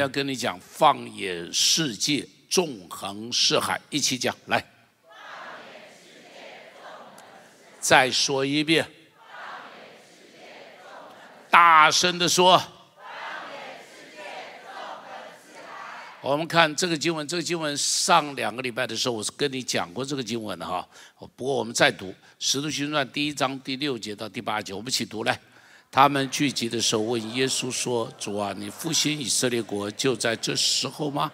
[0.00, 4.64] 要跟你讲放眼世界，纵横四海，一起讲来。
[7.78, 8.86] 再说一遍，
[11.50, 12.60] 大声的说。
[16.22, 20.86] 我们看这个经文，这个经文上两个礼拜的时候，我是跟你讲过这个经文的哈。
[21.34, 25.40] 不过我们再读《使徒行传》第一章第六节到第八节，我们一起读来。
[25.92, 31.30] 他们聚集的时候问耶稣说：“主啊，你复兴以色列国就在这时候吗？”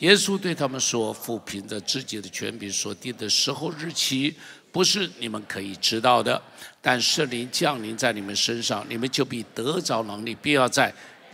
[0.00, 4.34] 耶稣对他们说：“父凭着自己的权柄所定的时候日期，
[4.72, 6.40] 不是你们可以知道的。
[6.80, 10.90] 但圣灵降临在你们身上，你们就必得着能力，必要在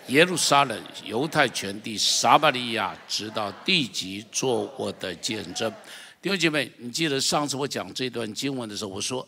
[0.08, 5.72] 耶路撒冷、犹太全地、撒巴利亚，直到地极，做我的见证。”
[6.20, 9.24] 弟兄姐妹，你记得上次我讲这段经文的时候，我说。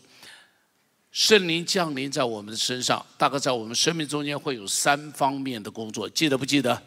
[1.17, 6.79] 圣灵降临在我们的身上，大概在我们生命中间会有三方面的工作，记得不记得？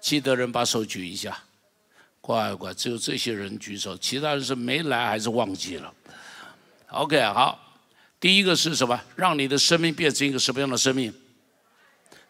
[0.00, 1.38] 记得人把手举一下，
[2.20, 5.94] 乖乖，只有这些人举手，其他人是没来还是忘记了
[6.88, 7.78] ？OK，好，
[8.18, 9.00] 第一个是什么？
[9.14, 11.14] 让你的生命变成一个什么样的生命？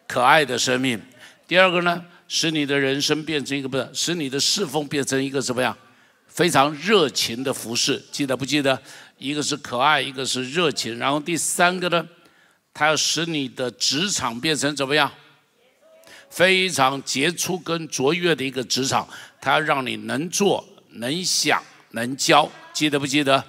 [0.07, 1.01] 可爱的生命。
[1.47, 2.05] 第二个呢？
[2.29, 3.89] 使你的人生变成一个不是？
[3.95, 5.75] 使你的侍奉变成一个什么样？
[6.39, 8.81] 非常热情的服饰，记得不记得？
[9.19, 12.07] 一个是可爱，一个是热情，然后第三个呢，
[12.73, 15.13] 它要使你的职场变成怎么样？
[16.31, 19.09] 非常杰出跟卓越的一个职场，
[19.41, 23.45] 它要让你能做、能想、能教，记得不记得？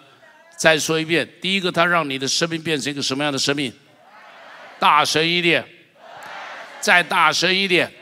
[0.57, 3.71] 再说一遍，第一个，它让你的生命变成一个什么样的生命？
[4.79, 5.63] 大声一点，
[6.81, 7.93] 再大声一点。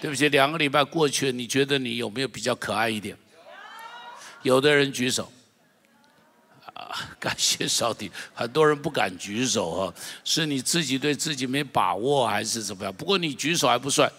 [0.00, 3.16] 对不起，两个礼拜过去了，你觉得你有没有比较可爱一点？
[4.48, 5.30] 有的人举手。
[6.72, 12.92] 啊 感谢上帝，很多人不敢举手啊，是你自己对自己没把握还是怎么样？
[12.94, 14.10] 不过你举手还不算，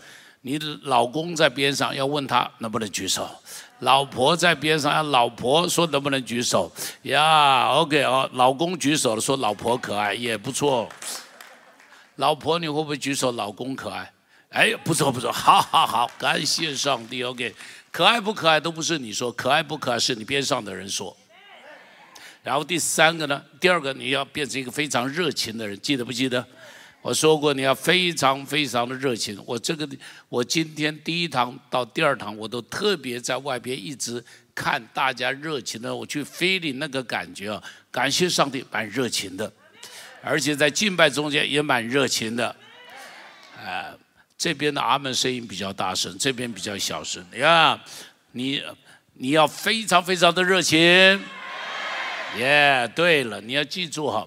[0.42, 3.28] 你老公在边上要问他能不能举手，
[3.80, 6.72] 老婆在边上要老婆说能不能举手
[7.04, 10.88] 呀？OK 哦，老公举手了，说老婆可爱也不错。
[12.18, 13.32] 老婆你会不会举手？
[13.32, 14.12] 老公可爱，
[14.50, 17.24] 哎，不错不错，好好好，感谢上帝。
[17.24, 17.56] OK，
[17.92, 21.16] 可爱不可爱都不是你说，可爱不可爱是你边上的人说。
[22.44, 23.44] 然后第三个呢？
[23.60, 26.46] 第二个你要变成一个非常热情的人，记得不记得？
[27.02, 29.42] 我说过你要非常非常的热情。
[29.46, 29.88] 我这个
[30.28, 34.24] 我今天第一堂到第二堂，我都特别在外边一直
[34.54, 37.64] 看大家热情的，我去菲林那个感觉啊。
[37.92, 39.52] 感谢上帝，蛮热情的，
[40.22, 42.56] 而且在敬拜中间也蛮热情的。
[43.58, 43.96] 啊，
[44.40, 47.24] 这边的阿门声音比较大声，这边比较小声。
[47.34, 47.78] 呀，
[48.32, 48.64] 你
[49.16, 50.80] 你要非常非常的热情。
[52.38, 54.26] 耶，对了，你要记住哈，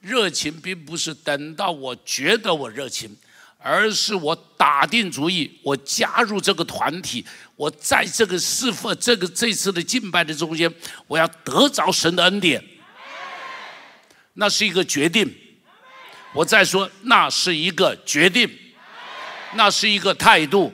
[0.00, 3.16] 热情并不是等到我觉得我热情，
[3.56, 7.24] 而是我打定主意，我加入这个团体，
[7.56, 10.70] 我在这个侍奉、这个这次的敬拜的中间，
[11.06, 12.62] 我要得着神的恩典，
[14.34, 15.34] 那是一个决定。
[16.34, 18.50] 我再说，那是一个决定，
[19.54, 20.72] 那是一个态度。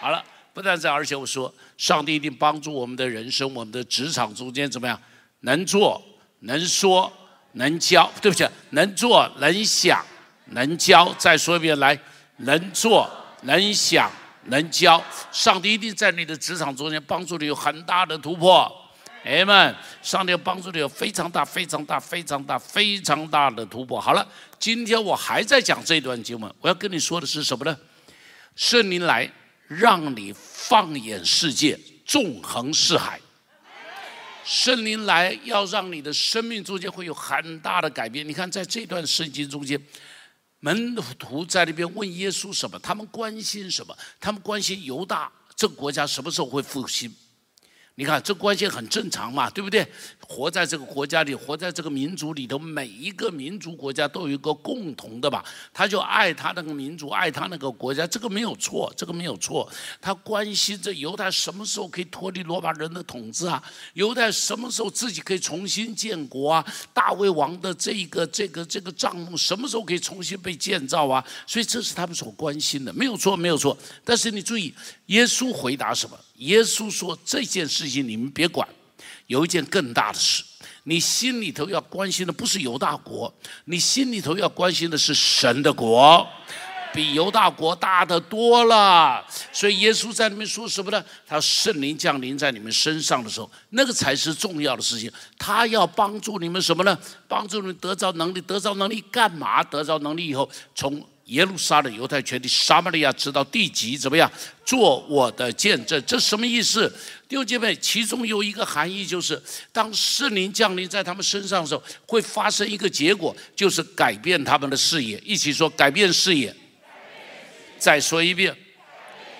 [0.00, 5.00] 好了，不但这样，而且我说，上帝一定帮助我们的人生、我们的职场中间怎么样？
[5.40, 6.02] 能做
[6.40, 7.12] 能说
[7.52, 10.04] 能教，对不起，能做能想
[10.46, 11.14] 能教。
[11.18, 11.98] 再说一遍，来，
[12.38, 13.08] 能做
[13.42, 14.10] 能想
[14.44, 15.02] 能教。
[15.32, 18.70] 上帝一定在你的职场中间帮助你有很大的突破。
[19.26, 24.00] 哎们，上帝帮助你有非常大、非常大、非常大、非常大的突破。
[24.00, 24.24] 好了，
[24.56, 27.76] 今天我还在讲这段经文，我要跟你说的是什么呢？
[28.54, 29.28] 圣灵来
[29.66, 33.20] 让你放眼世界，纵横四海。
[34.44, 38.26] 圣灵来，要让你的生命中间会有很大的改变。
[38.26, 39.76] 你看，在这段圣经中间，
[40.60, 42.78] 门徒在那边问耶稣什么？
[42.78, 43.92] 他们关心什么？
[44.20, 47.12] 他们关心犹大这个国家什么时候会复兴？
[47.98, 49.86] 你看，这关系很正常嘛，对不对？
[50.28, 59.70] 活在这个国家里，活在这个民族里头，每一个民族国家都有一个共同的吧，他就爱他那个民族，爱他那个国家，这个没有错，这个没有错。
[60.00, 63.62] 他关心这犹太什么时候可以脱离罗马人的统治啊？
[63.94, 66.66] 犹太什么时候自己可以重新建国啊？
[66.92, 71.24] 大卫王的这个这个这个帐幕什么时候可以重新被建造啊？
[71.46, 73.76] 所以这是他们所关心的，没有错，没有错。
[74.04, 74.74] 但是你注意，
[75.06, 76.18] 耶稣回答什么？
[76.36, 78.68] 耶稣说：“这件事情你们别管，
[79.26, 80.44] 有一件更大的事，
[80.84, 83.32] 你心里头要关心的不是犹大国，
[83.64, 86.26] 你心里头要关心的是神的国，
[86.94, 89.24] 比犹大国大的多了。
[89.52, 91.04] 所以耶稣在里面说什么呢？
[91.26, 95.10] 他圣灵降临在你们身上的时候，那个才是重要的事情。
[95.36, 96.96] 他要帮助你们什么呢？
[97.26, 99.62] 帮助你们得着能力，得着能力干嘛？
[99.64, 104.30] 得着能力以后，从耶路撒冷、犹太全地、撒玛利亚，直到地极，怎么样？
[104.64, 106.02] 做我的见证。
[106.06, 106.88] 这什么意思？
[107.28, 109.40] 弟兄姐妹，其中有一个含义就是，
[109.72, 115.18] 当圣灵降临在他们身上的时候，会发生一个结果，就是改变他们的视野。
[115.24, 116.54] 一起说，改变视野。
[117.78, 118.56] 再说一遍，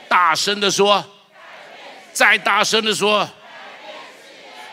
[0.09, 1.05] 大声的说，
[2.13, 3.29] 再大声的说。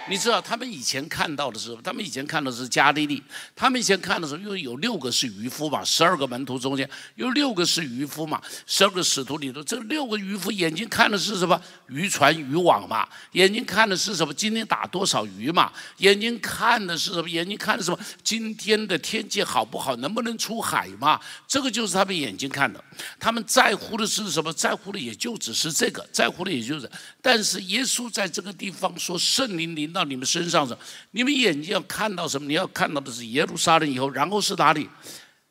[0.09, 3.23] 你知道他们以前看到的是什么，他们以前看的是加利利。
[3.55, 11.59] 他们以前看的时候，因为有六个是渔夫嘛，十二个门徒中间有六个是渔夫嘛，十二个使徒里头，这六个渔夫眼睛看的是什么？
[11.87, 13.07] 渔船、渔网嘛。
[13.31, 14.33] 眼睛看的是什么？
[14.33, 15.71] 今天打多少鱼嘛？
[15.99, 17.29] 眼睛看的是什么？
[17.29, 17.99] 眼睛看的是什么？
[18.21, 19.95] 今天的天气好不好？
[19.95, 21.17] 能不能出海嘛？
[21.47, 22.83] 这个就是他们眼睛看的。
[23.17, 24.51] 他们在乎的是什么？
[24.51, 26.91] 在乎的也就只是这个，在乎的也就是。
[27.21, 29.92] 但是耶稣在这个地方说圣灵灵。
[29.93, 30.77] 到你们身上的，
[31.11, 32.47] 你们眼睛要看到什么？
[32.47, 34.89] 你要看到的是耶路撒冷以后，然后是哪里？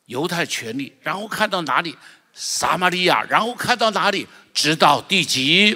[0.07, 1.95] 犹太权力，然后看到哪里？
[2.33, 4.27] 撒玛利亚，然后看到哪里？
[4.53, 5.73] 直到地极。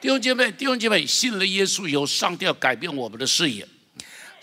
[0.00, 3.66] 弟兄姐妹，弟兄姐妹，信了耶稣以后，上帝要改变我们的视野。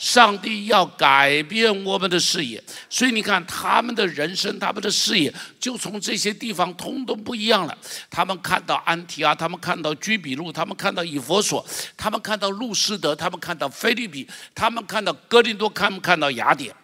[0.03, 7.77] 上帝要改变我们的视野，所以你看他们的人生，他们的视野就从这些地方通通不一样了。
[8.09, 11.65] 他们看到安提阿，他们看到居比路，他们看到以佛所，
[11.95, 16.75] 他们看到路斯德，他们看到菲利比，他们看到哥林多，看不看到雅典？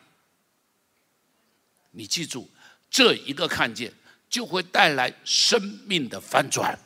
[1.91, 2.49] 你记住，
[2.89, 3.91] 这一个看见
[4.29, 6.79] 就会带来生命的翻转。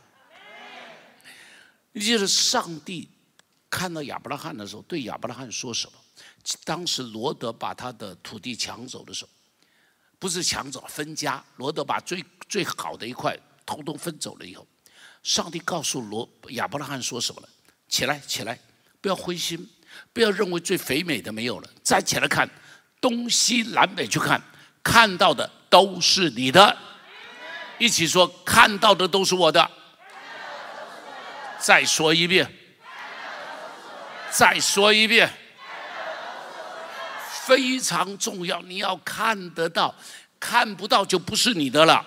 [1.92, 3.08] 你记得上帝
[3.70, 6.00] 看到亚伯拉罕的时候，对亚伯拉罕说什么？
[6.64, 9.32] 当时罗德把他的土地抢走的时候，
[10.20, 14.68] 不是抢走分家，罗德把最最好的一块通通分走了以后，
[15.22, 17.50] 上帝告诉罗亚伯拉罕说什么了？
[17.88, 18.60] 起来，起来，
[19.00, 19.70] 不要灰心，
[20.12, 22.50] 不要认为最肥美的没有了，站起来看，
[23.00, 24.42] 东西南北去看，
[24.82, 26.78] 看到的都是你的，
[27.78, 29.70] 一起说，看到的都是我的。
[31.60, 32.52] 再说一遍，
[34.32, 35.32] 再说一遍。
[37.46, 39.94] 非常重要，你要看得到，
[40.40, 42.06] 看不到就不是你的了。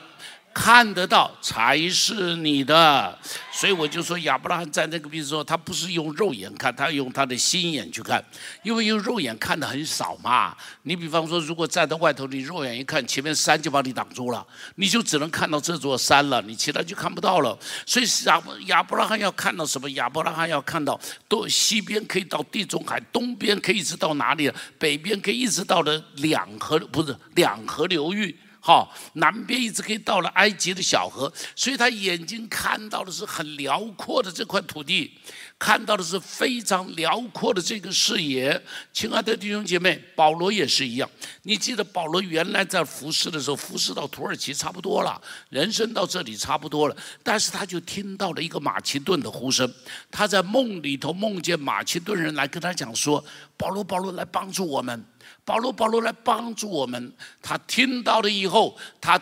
[0.58, 3.16] 看得到才是你的，
[3.52, 8.24] 所以我就说亚伯拉罕在那个比如说，他不是用肉眼看，他用他的心眼去看，
[8.62, 10.56] 因为用肉眼看的很少嘛。
[10.84, 14.44] 你比方说，如果站在外头，你肉眼一看，前面山就把你挡住了，
[14.76, 17.56] 你就只能看到这座山了，你其他就看不到了。
[17.84, 19.90] 所以亚亚伯拉罕要看到什么？
[19.90, 20.98] 亚伯拉罕要看到，
[21.28, 24.50] 东西边可以到地中海，东边可以一直到哪里？
[24.78, 28.34] 北边可以一直到了两河，不是两河流域。
[28.66, 35.16] 好，南边一直可以到了埃及的小河，所以他眼睛看到的是很辽阔的这块土地，
[35.56, 38.60] 看到的是非常辽阔的这个视野。
[38.92, 41.08] 亲爱的弟兄姐妹，保罗也是一样。
[41.42, 49.72] 你记得保罗原来在服侍的时候，服侍到土耳其差不多了，人生到这里差不多了，但是他就听到了一个马其顿的呼声，
[50.10, 53.24] 他在梦里头梦见马其顿人来跟他讲说
[53.56, 55.04] ：“保罗，保罗，来帮助我们。”
[55.46, 57.12] 保罗，保罗来帮助我们。
[57.40, 59.18] 他听到了以后，他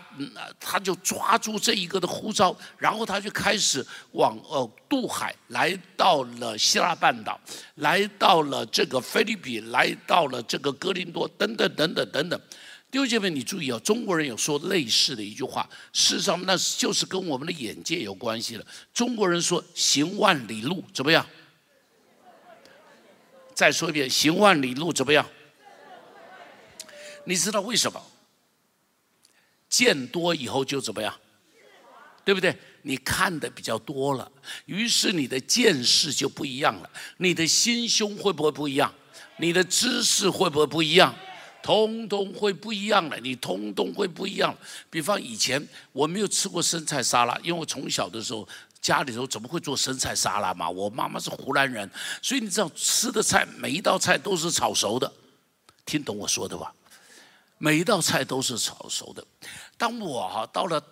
[0.59, 7.39] 他就抓住这一个的呼召，然后他就开始往呃渡海，来到了希腊半岛，
[7.75, 12.41] 来到了这个菲律宾，来到了这个哥林多，等等等等等等。
[12.91, 18.65] 弟兄姐妹，你注意啊，中国人有说类似的一句话，事实上那就是跟我们的眼界有关系了。
[18.95, 21.27] 中国人说“行万里路”怎么样？
[23.53, 25.29] 再说一遍，“行万里路”怎么样？
[27.25, 28.01] 你知道为什么？
[29.69, 31.15] 见多以后就怎么样？
[32.25, 32.57] 对不对？
[32.83, 34.31] 你看的比较多了，
[34.67, 36.91] 于是你的见识就不一样了。
[37.17, 38.93] 你的心胸会不会不一样？
[39.39, 41.15] 你的知识会不会不一样？
[41.63, 43.19] 通通会不一样了。
[43.21, 44.55] 你通通会不一样。
[44.91, 48.47] 比方以前我没有吃过生菜沙拉，因为我从小的时候
[48.81, 50.69] 家里头怎么会做生菜沙拉嘛？
[50.69, 51.91] 我妈妈是湖南人，
[52.23, 55.11] 所以你知道吃的菜每一道菜都是炒熟的。
[55.87, 56.75] 听懂我说的吧？
[57.65, 59.25] 每一道菜都是炒熟的。
[59.79, 60.83] 当我哈到了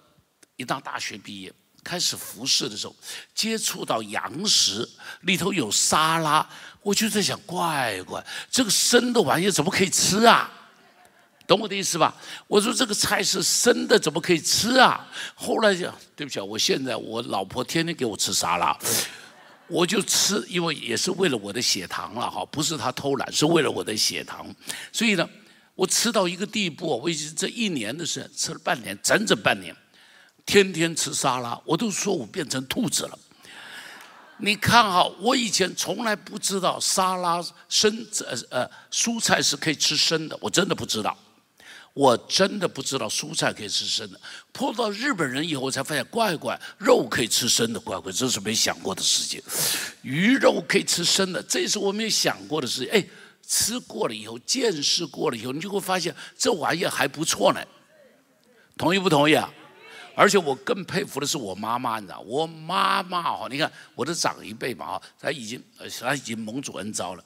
[0.56, 1.52] 一到大学毕业，
[1.84, 2.96] 开始服侍的时候，
[3.34, 4.88] 接触到洋食，
[5.20, 6.48] 里头有沙拉，
[6.80, 10.50] 我就在想，怪怪，这个生的玩意怎么可以吃啊？
[11.46, 12.16] 懂我的意思吧？
[12.48, 15.06] 我说这个菜是生的，怎么可以吃啊？
[15.34, 15.86] 后来就
[16.16, 18.74] 对不起啊，我现在我老婆天天给我吃沙拉，
[19.68, 24.46] 我就吃，因为也是为了我的血糖了哈，不是她偷懒，是为了我的血糖，
[24.90, 25.28] 所以呢。
[25.74, 29.74] 我吃到一个地步，我已经这一年的事吃了半年，整整半年，
[30.44, 33.18] 天天吃沙拉，我都说我变成兔子了。
[34.38, 41.16] 你看哈，我以前从来不知道沙拉生呃呃蔬菜是可以吃生的，我真的不知道。
[41.94, 44.18] 我真的不知道蔬菜可以吃生的。
[44.50, 49.42] 碰到日本人以后，我才发现怪怪，肉可以吃生的，怪怪，这是没想过的事情。
[50.00, 52.90] 鱼肉可以吃生的，这是我没有想过的事情。
[52.90, 53.04] 哎，
[53.46, 57.60] 吃过了以后，见识过了以后，你就会发现这玩意还不错呢。
[58.76, 59.52] 同意不同意啊？
[60.14, 67.24] 而且我更佩服的是我妈妈，你知道，我妈妈哈，你看我的长一辈嘛哈，她已经呃，她已经蒙主恩招了。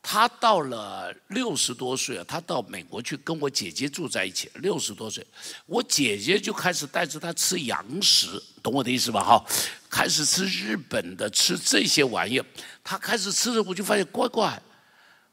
[0.00, 4.50] 她到了六十多岁啊，她到美国去跟我姐姐住在一起。
[4.56, 5.26] 六十多岁，
[5.66, 9.24] 我姐姐就开始带着她吃洋食，懂我的意思吧？
[9.24, 9.44] 哈，
[9.90, 12.46] 开始吃日本的，吃这些玩意儿。
[12.84, 14.62] 她开始吃的，我就发现怪怪。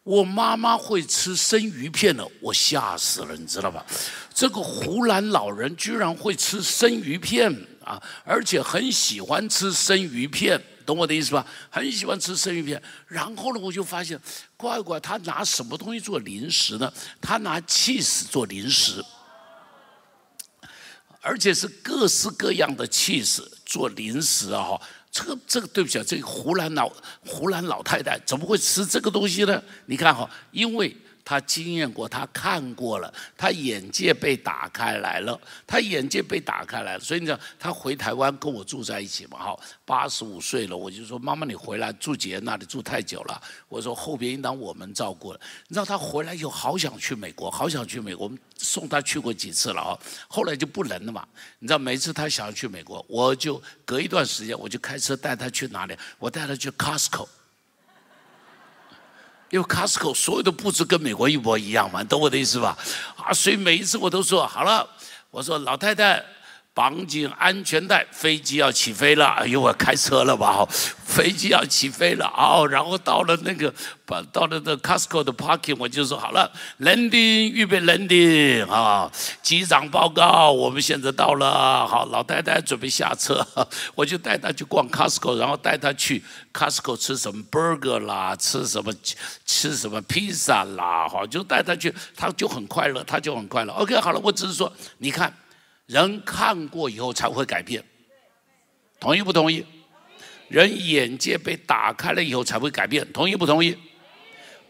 [0.04, 3.86] 我妈妈会吃生鱼片的，我吓死了，你知道吧？
[4.34, 10.60] 这个湖南老人居然会吃生鱼片啊，而且很喜欢吃生鱼片。
[10.84, 11.46] 懂我的意思吧？
[11.70, 14.20] 很喜欢吃生鱼片，然后呢，我就发现，
[14.58, 16.92] 乖乖，他拿什么东西做零食呢？
[17.22, 19.06] 他拿 cheese 做零食，
[21.22, 24.82] 而且是各式各样的 cheese 做零食啊！
[25.12, 26.92] 这个这个，对不起啊，这个湖南老
[27.26, 29.62] 湖南老太太怎么会吃这个东西呢？
[29.86, 30.96] 你看哈，因为。
[31.32, 45.40] 他经验过，他看过了，他眼界被打开来了，他眼界被打开来了，所以你知道，他回台湾跟我住在一起嘛，哈，八十五岁了，我就说妈妈你回来住姐姐那里住太久了，我说后边应当我们照顾了。
[45.70, 49.98] 你知道他回来以后好想去美国，好想去美国，我们送他去过几次了啊，
[50.28, 51.26] 后来就不能了嘛。
[51.60, 57.26] 你知道每次他想要去美国，我就隔一段时间我就开车带他去哪里，我带他去 Costco。
[59.52, 62.76] 因为 Costco 所有的布置跟美国一模一样嘛，你懂我的意思吧？
[63.18, 64.90] 啊，所以每一次我都说好了，
[65.30, 66.24] 我说老太太。
[66.74, 69.26] 绑紧安全带，飞机要起飞了。
[69.26, 70.66] 哎呦，我开车了吧？
[71.06, 72.66] 飞机要起飞了哦。
[72.66, 73.74] 然后到了那个，
[74.06, 76.50] 把到了那 Costco 的 parking，我就说好了
[76.80, 79.12] ，landing，预备 landing 啊。
[79.42, 81.86] 机长报告，我们现在到了。
[81.86, 83.46] 好，老太太准备下车，
[83.94, 86.24] 我就带她去逛 Costco，然后带她去
[86.54, 88.94] Costco 吃什么 burger 啦，吃什么
[89.46, 93.74] 吃什么披萨啦，好，就带她去，她就很快乐，她就很快乐。
[93.74, 95.34] OK，好了，我只是说，你看。
[95.92, 97.84] 人看过以后才会改变，
[98.98, 99.66] 同意不同意？
[100.48, 103.78] 人眼界被打开了以后才会改变，同意不同意？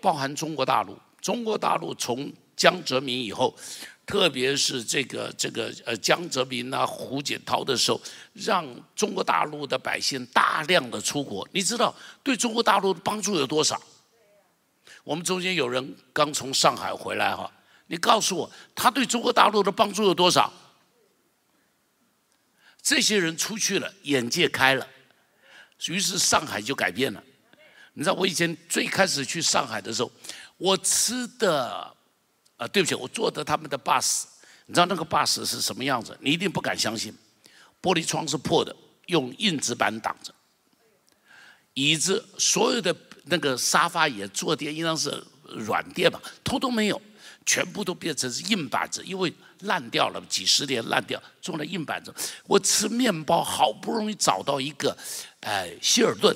[0.01, 3.55] 包含中国大陆，中国大陆从江泽民以后，
[4.03, 8.01] 特别是这个这个呃江泽民啊胡锦涛的时候，
[8.33, 13.79] 让中国大陆的百姓大量的出国，你知道对中国大陆的帮助有多少？
[15.03, 17.51] 我们中间有人刚从上海回来哈，
[17.85, 20.51] 你告诉我他对中国大陆的帮助有多少？
[22.81, 24.87] 这些人出去了，眼界开了，
[25.87, 27.23] 于是上海就改变了。
[27.93, 30.11] 你知道我以前最开始去上海的时候，
[30.57, 31.95] 我吃的，
[32.57, 34.23] 啊，对不起，我坐的他们的 bus，
[34.65, 36.17] 你知道那个 bus 是什么样子？
[36.21, 37.13] 你一定不敢相信，
[37.81, 38.75] 玻璃窗是破的，
[39.07, 40.33] 用硬纸板挡着，
[41.73, 42.95] 椅子所有的
[43.25, 47.01] 那个沙发也坐垫应当是软垫吧，通通没有。
[47.43, 49.33] 全部都变成是硬板子，因为
[49.63, 52.13] 烂掉了，几十年烂掉，做了硬板子。
[52.47, 54.95] 我吃面包，好不容易找到一个，
[55.41, 56.35] 哎，希尔顿，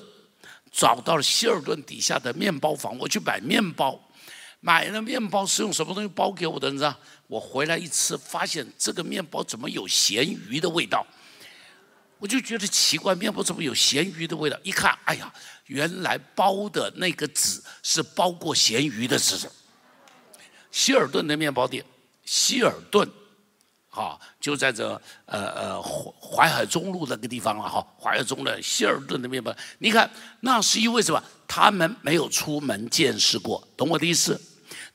[0.71, 3.99] 找到了希尔顿底下的面包房，我去买面包，
[4.59, 6.69] 买了面包是用什么东西包给我的？
[6.69, 6.95] 你知道？
[7.27, 11.05] 我回来一吃，发现这个面包怎么有咸鱼的味道？
[12.17, 14.57] 我就觉得奇怪，面包怎么有咸鱼的味道？
[14.63, 15.33] 一看，哎呀，
[15.65, 19.49] 原来包的那个纸是包过咸鱼的纸。
[20.71, 21.83] 希尔顿的面包店，
[22.25, 23.07] 希尔顿，
[23.89, 24.89] 哈，就在这
[25.25, 27.85] 呃呃淮淮海中路那个地方了哈。
[27.97, 30.09] 淮海中的希尔顿的面包，你看
[30.41, 31.23] 那是因为什么？
[31.47, 34.39] 他们没有出门见识过，懂我的意思？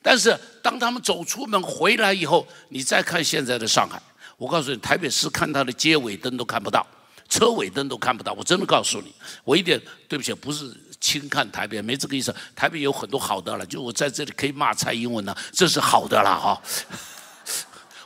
[0.02, 4.02] 但是当他们走出门回来以后，你再看现在的上海，
[4.36, 6.86] 我告诉你，台北市看它的街尾灯都看不到，
[7.28, 8.32] 车尾灯都看不到。
[8.32, 10.76] 我真的告诉你，我一点对不起，不是。
[11.00, 16.60] 轻看台北没这个意思，台北有很多好的了，就我在这里可以骂蔡英文了，这是好的了哈。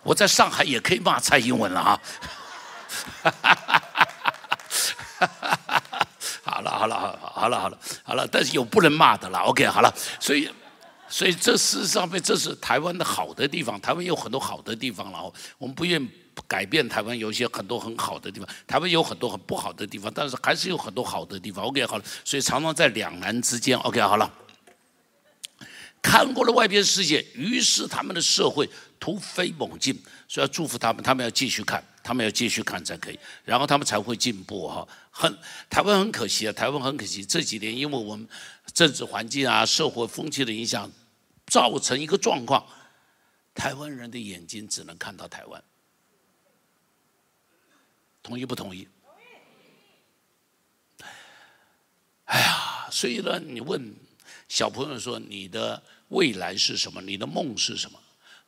[0.05, 2.01] 我在上海也可以骂蔡英文了啊。
[6.45, 10.49] 好了好了好好了好了好了，但是有不能骂的了，OK 好了，所以
[11.09, 16.09] 所以这事实上面这是台湾的好的地方，台湾有很多好的地方了，我们不愿。
[16.49, 21.65] 改变台湾有一些很多很好的地方，台湾有很多很不好的地方，但是还是有很多好的地方。
[21.65, 23.79] OK，好了，所以常常在两难之间。
[23.79, 24.29] OK，好了，
[26.03, 28.69] 看过了外边世界，于是他们的社会
[29.05, 29.95] 突飞猛进，
[30.27, 34.89] 所以要祝福他们，他们要继续看，他们要继续看才可以，然后他们才会进步哈。
[35.11, 38.27] 很台湾很可惜啊，台湾很可惜，这几年因为我们
[38.73, 40.91] 政治环境啊、社会风气的影响，
[41.49, 42.67] 造成一个状况。
[43.53, 45.63] 台湾人的眼睛只能看到台湾。
[48.23, 48.89] 同意不同意？
[52.25, 53.95] 哎呀，所以呢，你问
[54.49, 57.03] 小朋友说你的未来是什么？
[57.03, 58.01] 你的梦是什么？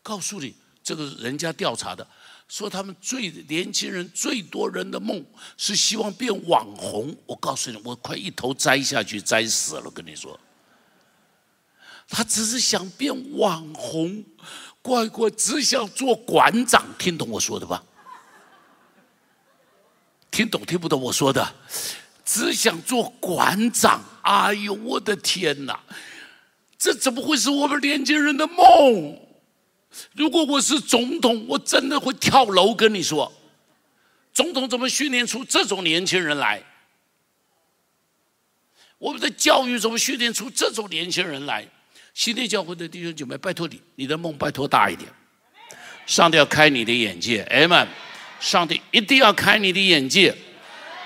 [0.06, 2.06] 告诉你，这个人家调查的，
[2.46, 7.12] 说他们最年轻人最多人的梦是希望变网红。
[7.26, 9.90] 我告诉你，我快一头栽下去，栽死了。
[9.90, 10.38] 跟你说，
[12.08, 14.25] 他只是想变网红，
[14.80, 17.82] 乖乖只想做馆长，听懂我说的吧？
[20.30, 21.52] 听懂听不懂我说的？
[22.25, 24.04] 只想做馆长。
[24.22, 25.80] 哎呦，我的天哪！
[26.78, 29.25] 这怎么会是我们年轻人的梦？
[30.14, 33.32] 如果我是总统，我真的会跳楼跟你说。
[34.32, 36.62] 总统怎么训练出这种年轻人来？
[38.98, 41.66] 我们的教育怎么训练出这种年轻人来？
[42.14, 45.10] 新天教会的弟兄姐妹，拜托你，你的梦拜托大一点。
[46.06, 47.86] 上帝要开你的眼界，哎们。
[48.38, 50.36] 上帝一定要开你的眼界，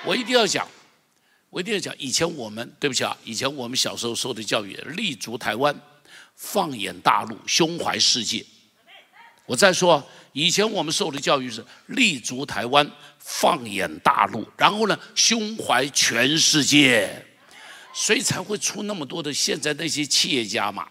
[0.05, 0.67] 我一定要讲，
[1.49, 1.95] 我一定要讲。
[1.97, 5.73] 以前我们对不起啊，以前我们小时候受的教育，立足台湾，
[6.35, 8.45] 放眼大陆，胸怀世界。
[9.51, 10.01] 我再说，
[10.33, 12.89] 以前我们受的教育是立足台湾，
[13.19, 17.11] 放眼大陆，然后呢，胸怀全世界，
[17.93, 20.87] 所以才会出那么多的现在那些企业家嘛。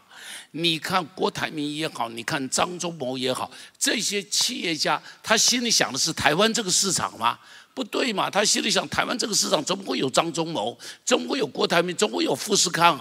[0.51, 7.39] 你看郭台铭也好，你看张忠谋也好，这些企业家，他心里想的是台湾这个市场吗？
[7.73, 10.77] 不对嘛，他心里想台湾这个市场怎么会有张忠谋？
[11.05, 11.95] 怎么会有郭台铭？
[11.95, 12.99] 怎么会有富士康？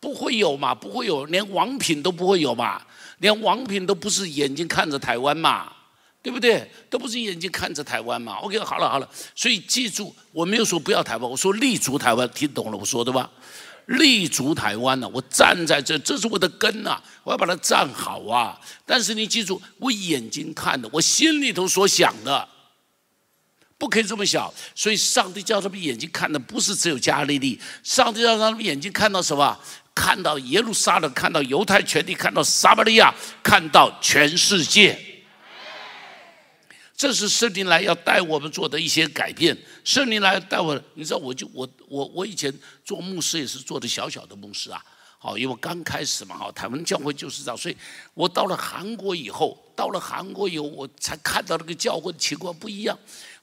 [0.00, 0.74] 不会有嘛？
[0.74, 2.82] 不会有，连王品都不会有嘛？
[3.18, 5.72] 连王品都不是眼睛看着台湾嘛？
[6.20, 6.68] 对不对？
[6.90, 13.30] 都不是眼睛看着台湾嘛？OK，好了好了，所以记住，我没有说不要台湾，我说立足台湾，听懂了我说的吧？
[13.86, 15.08] 立足台湾呢？
[15.14, 17.00] 我站在这，这是我的根呐！
[17.22, 18.60] 我要把它站好啊！
[18.84, 22.46] 但是你记住，我眼睛看的，我心里头所想的，
[23.78, 24.52] 不可以这么小。
[24.74, 29.58] 所以上帝叫他们眼睛看的，不是只有加利利，上帝让他们眼睛看到什么？
[29.94, 33.12] 看到耶路撒冷，看到犹太全地，看到撒玛利亚，
[33.42, 34.96] 看到全世界。
[36.96, 39.56] 这是圣灵来要带我们做的一些改变。
[39.82, 42.52] 圣灵来带我，你知道，我就我我我以前
[42.84, 44.80] 做牧师也是做的小小的牧师啊。
[45.18, 47.76] 好，因为刚开始嘛，哈，台湾教会就是这样，所以
[48.14, 52.96] 我到了韩国以后，到了韩国以后，我才看到那个教会的情况不一样。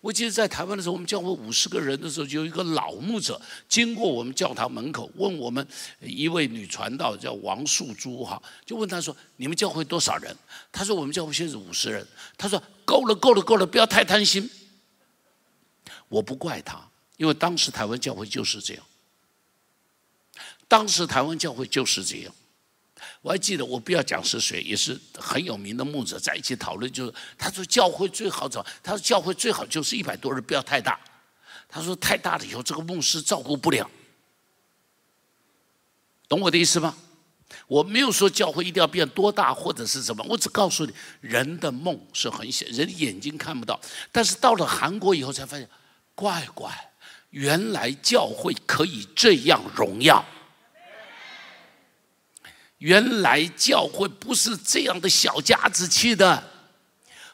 [0.06, 5.68] 我记得在台湾的时候，我们教会五十个人的时候，就有一个老牧者经过我们教堂门口，问我们
[6.00, 10.38] 一位女传道叫王素珠哈，就问他说：“你们教会多少人？”
[10.72, 12.06] 他说：“我们教会现在五十人。”
[12.38, 14.48] 他说：“够了，够了，够了，不要太贪心。”
[16.08, 16.88] 我不怪他，
[17.18, 18.84] 因为当时台湾教会就是这样，
[20.68, 22.36] 当时台湾教会就是这样。
[23.26, 31.00] 我还记得，我不要讲是谁，也是很有名的牧者，在一起讨论，就是他说教会最好找，他说教会最好就是一百多人，不要太大。
[31.68, 33.90] 他说太大了以后，这个牧师照顾不了。
[36.28, 36.96] 懂我的意思吗？
[37.66, 43.82] 我没有说教会一定要变多大或者是什么，我只告诉你，人的梦是很小，人眼睛看不到。
[44.12, 45.68] 但是到了韩国以后，才发现，
[46.14, 46.72] 乖乖，
[47.32, 50.24] 原来教会可以这样荣耀。
[52.80, 56.44] 原来教会不是这样的小家子气的，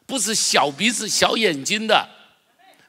[0.05, 2.07] 不是小鼻子小眼睛的，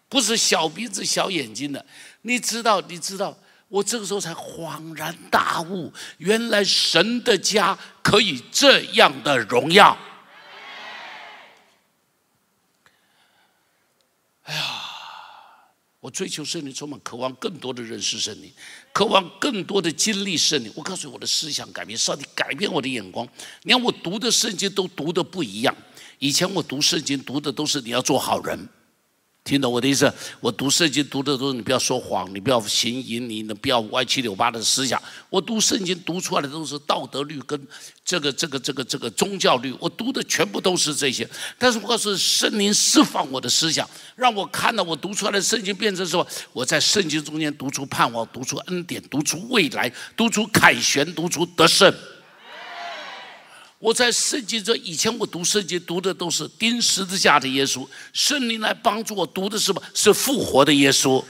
[0.08, 1.84] 不是小鼻子小眼睛的。
[2.22, 3.36] 你知道，你知道，
[3.68, 9.96] 我这个时候才恍然大悟，原来神的家可以这样的荣耀。
[14.42, 14.62] 哎呀！
[16.02, 18.50] 我追求圣灵，充满渴望更多的认识圣灵，
[18.92, 20.72] 渴望更多的经历圣灵。
[20.74, 23.24] 我告诉你，我的思想改变，上帝改变我的眼光。
[23.62, 25.72] 你看我读的圣经都读的不一样。
[26.18, 28.68] 以前我读圣经读的都是你要做好人。
[29.44, 30.10] 听懂我的意思？
[30.40, 35.02] 我读圣经读的都是你不要说谎，你不要行淫，你不要歪七扭八的思想。
[35.28, 37.60] 我读圣经读出来的都是道德律跟
[38.04, 41.28] 这个这个这个这个宗教律，我读的全部都是这些。
[41.58, 51.92] 但是我告诉圣灵释放我的思想，让我看到我读出来的圣经变成什么我在圣经中间读出盼望，读出恩典，读出未来，读出凯旋，读出得胜。
[53.82, 59.82] 我在圣经这以前，我读圣经读的都是钉十字架的耶稣，圣灵来帮助我读的是什么？
[59.92, 61.20] 是复活的耶稣。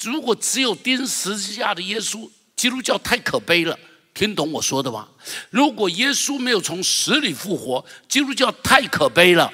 [0.00, 3.76] 如果只有钉十字架的耶稣，基督教太可悲了。
[4.14, 5.08] 听懂我说的吗？
[5.50, 9.52] 如果耶稣没有从死里复活，基督教太可悲了。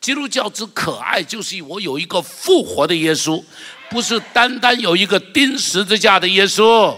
[0.00, 3.42] 基督教之可爱，就是我有一个复活的耶稣，
[3.90, 6.94] 不是单单有一个钉十字架的耶稣。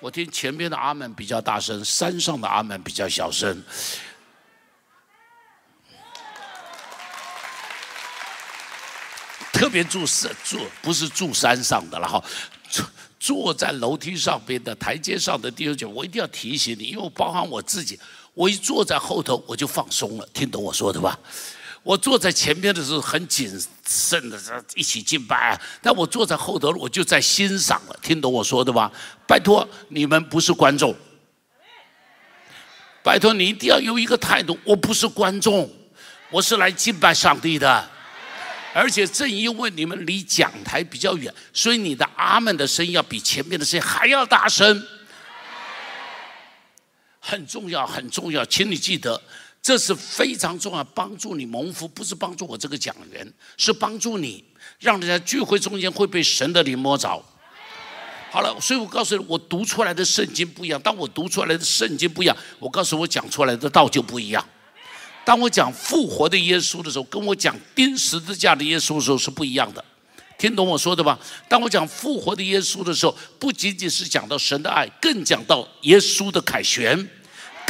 [0.00, 3.62] 我听前边的阿门比较大声，山上的阿门比较小声。
[9.52, 12.24] 特别住山住不是住山上的了哈，
[12.70, 12.86] 坐
[13.18, 18.00] 坐在楼梯上边的台阶上的弟兄姐妹，我一定要提醒你，因为包含我自己，
[18.32, 21.18] 我一坐在后头我就放松了，听懂我说的吧？
[21.82, 23.50] 我坐在前边的时候很谨
[23.86, 24.38] 慎的，
[24.74, 28.92] 一起敬拜；但我坐在后头，我就在欣赏了，听懂我说的吧？
[29.26, 30.94] 拜托你们不是观众，
[33.02, 35.70] 拜托你一定要有一个态度，我不是观众，
[36.30, 37.90] 我是来敬拜上帝的。
[38.72, 44.86] 而且正因为你们离讲台比较远，所以你的阿门的声音要比前面的声音还要大声，
[47.18, 49.20] 很重要，很重要，请你记得，
[49.62, 54.42] 这是非常重要，帮助你蒙福，不是帮助我这个讲员，是帮助你，
[54.78, 57.22] 让人家聚会中间会被神的灵摸着。
[58.30, 64.42] 好了，所以我告诉你，我读出来的圣经不一样，当我读出来的圣经不一样，我告诉我讲出来的道就不一样。
[65.24, 69.84] 当我讲复活的耶稣的时候，跟我讲钉十字架的耶稣的时候是不一样的，
[70.38, 71.18] 听懂我说的吧？
[71.48, 76.96] 当我讲复活的耶稣的时候，不仅仅是讲到神的爱，更讲到耶稣的凯旋，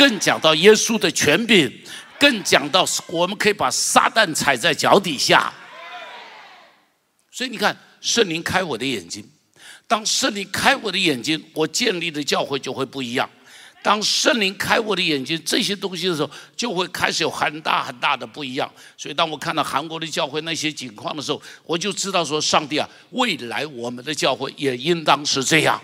[0.00, 1.70] 更讲到耶稣的权柄，
[2.18, 5.52] 更讲到我们可以把撒旦踩在脚底下。
[7.30, 9.22] 所以你看，圣灵开我的眼睛，
[9.86, 13.28] 当圣灵开我的眼睛，我建立的教会就会不一样。
[13.82, 18.72] 当圣灵开我的眼睛，这些东西的时候，就会开始有很大很大的不一样。
[18.96, 25.78] 所以，当我看到韩国的教会那些情况的时候，我就知道说，上帝啊，未来我们的教会也应当是这样，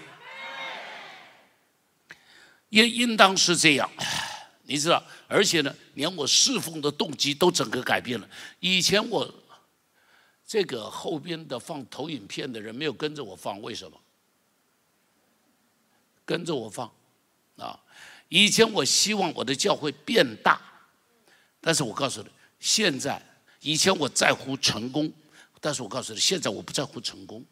[2.69, 3.91] 也应当是这样。
[4.69, 8.29] 你知道，而且呢，连我侍奉的动机都整个改变了。
[8.59, 9.33] 以前我
[10.45, 14.01] 这个后边的放投影片的人没有跟着我放，为什么？
[16.25, 16.91] 跟着我放
[17.57, 17.79] 啊？
[18.29, 20.61] 以前我希望我的教会变大，
[21.61, 23.23] 但是我告诉你，现在
[23.61, 25.13] 以前我在乎成功，
[25.61, 27.45] 但是我告诉你，现在我不在乎成功，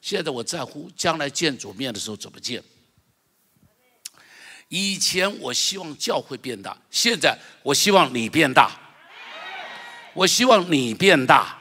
[0.00, 2.62] 现在我在乎将来见主面的时候怎么见。
[4.70, 8.72] 以前我希望教会变大，现在我希望你变大，
[10.14, 11.58] 我希望你变大，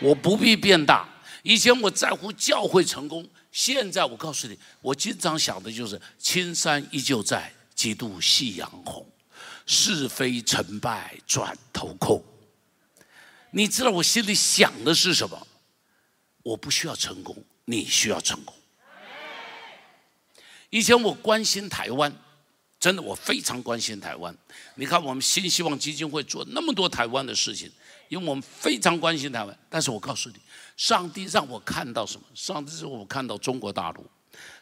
[0.00, 1.08] 我不必变大。
[1.42, 7.52] 以前我在乎教会成功，现在我告诉你，我经常想的就是青山依旧在。
[7.78, 9.08] 几度夕阳红，
[9.64, 12.20] 是非成败转头空。
[13.52, 15.46] 你知道我心里想的是什么？
[16.42, 17.36] 我不需要成功，
[17.66, 18.52] 你需要成功。
[20.70, 22.12] 以前我关心台湾，
[22.78, 24.36] 真的我非常关心台湾。
[24.74, 27.70] 你看我们新希望基金会做那么多台湾的事情，
[28.08, 29.58] 因为我们非常关心台湾。
[29.68, 30.36] 但是我告诉你，
[30.76, 32.26] 上帝让我看到什么？
[32.34, 34.08] 上帝让我看到中国大陆。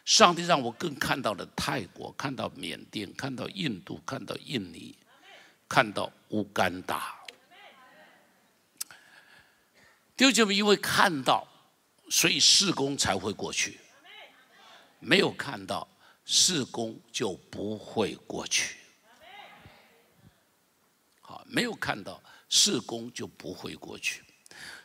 [0.05, 4.97] 上帝让我更看到了泰国，看到缅甸，看到印度，看到印尼，
[5.67, 7.15] 看到乌干达。
[10.15, 11.45] 弟兄姐妹，因为看到，
[12.09, 13.73] 所以事工才会过去；
[14.99, 15.87] 没有看到，
[16.27, 18.75] 事工就不会过去。
[21.21, 24.21] 好，没有看到，事工就不会过去。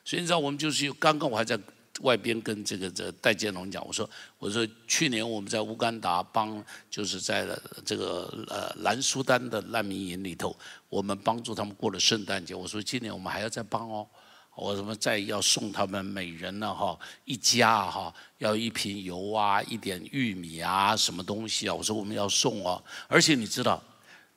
[0.05, 1.61] 所以你知道，我们就是刚刚我还在。
[2.01, 7.47] 外边跟这个这戴建龙讲，我说我说去年我们在乌干达帮，就是在
[7.85, 10.57] 这个呃南苏丹的难民营里头，
[10.89, 12.55] 我们帮助他们过了圣诞节。
[12.55, 14.09] 我说今年我们还要再帮哦，
[14.55, 21.75] 我什么再要送他们每人呢哈一家哈要一瓶油啊，一点玉米啊，什么东西啊？
[21.75, 23.83] 我说我们要送哦，而且你知道。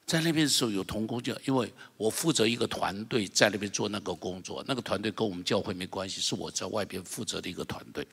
[0.08, 8.08] 在那边的时候有同工教，因为我负责一个团队在那边做那个工作，那个团队跟我们教会没关系，是我在外边负责的一个团队，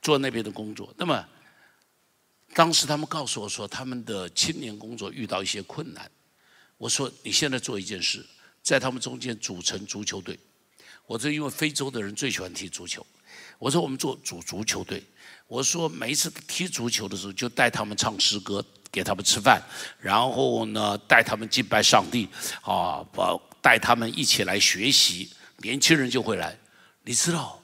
[0.00, 0.90] 做那边的工作。
[0.96, 1.22] 那么
[2.54, 6.10] 当时他们告诉我说，他们的青年工作遇到一些困难。
[6.78, 8.24] 我说你现在做一件事，
[8.62, 10.38] 在他们中间组成足球队。
[11.08, 13.04] 我这因为非洲的人最喜欢踢足球，
[13.58, 15.02] 我说我们做组足球队。
[15.46, 18.64] 我说每一次踢足球的时候，就带他们唱诗歌。
[18.90, 19.62] 给他们吃饭，
[20.00, 22.26] 然后呢，带他们敬拜上帝，
[22.62, 26.58] 啊，把带他们一起来学习，年轻人就会来。
[27.04, 27.62] 你知道，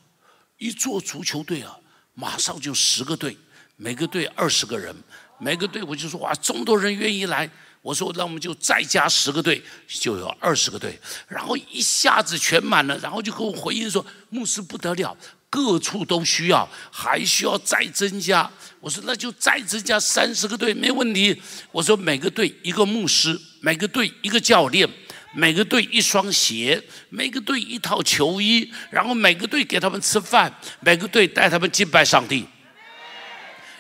[0.59, 1.79] 一做足球队啊，
[2.13, 3.39] 马上就十个队，
[3.77, 4.95] 每个队二十个人，
[5.39, 7.51] 每个队我就说哇，这么多人愿意来，
[7.85, 15.15] 我说那我们就再加十个队，就有二十个队，然后一下子全满了，然后就跟我回应说，牧师不得了。
[15.51, 18.51] 各处都需要，还需要再增加。
[18.81, 21.39] 我说那就再增加三十个队，没问题。
[21.71, 24.89] 我说每个队一个牧师，每个队一个教练，
[25.35, 32.47] 每个队一双鞋，每个队一套球衣，然后每个队给他们吃饭，每个队带他们敬拜上帝。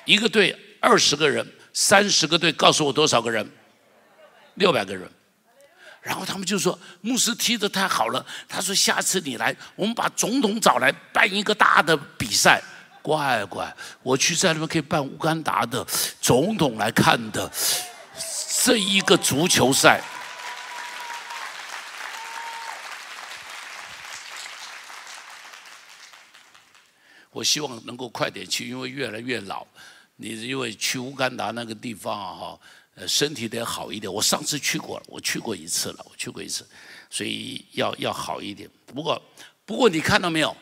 [0.04, 3.50] 一个队二十个人，三十个队，告诉我多少个人？
[4.54, 5.10] 六百个人。
[6.02, 12.62] 然后他们就说牧师踢得太好了，他说下次你来，我们把总统找来办一个大的比赛。
[13.00, 13.70] 乖乖，
[14.02, 15.86] 我去在那边可以办乌干达的
[16.22, 17.50] 总统来看的
[18.62, 20.00] 这一个足球赛。
[27.30, 29.66] 我希望能够快点去，因为越来越老。
[30.16, 32.60] 你因为去乌干达那个地方啊，哈，
[32.94, 34.12] 呃，身体得好一点。
[34.12, 36.66] 我上次去过了，我去过一次了，我去过一次，
[37.10, 38.70] 所以要要好一点。
[38.86, 39.20] 不过，
[39.64, 40.56] 不过你看到没有？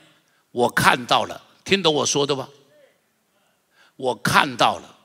[0.51, 2.49] 我看到了，听懂我说的吧？
[3.97, 4.99] 我看到了。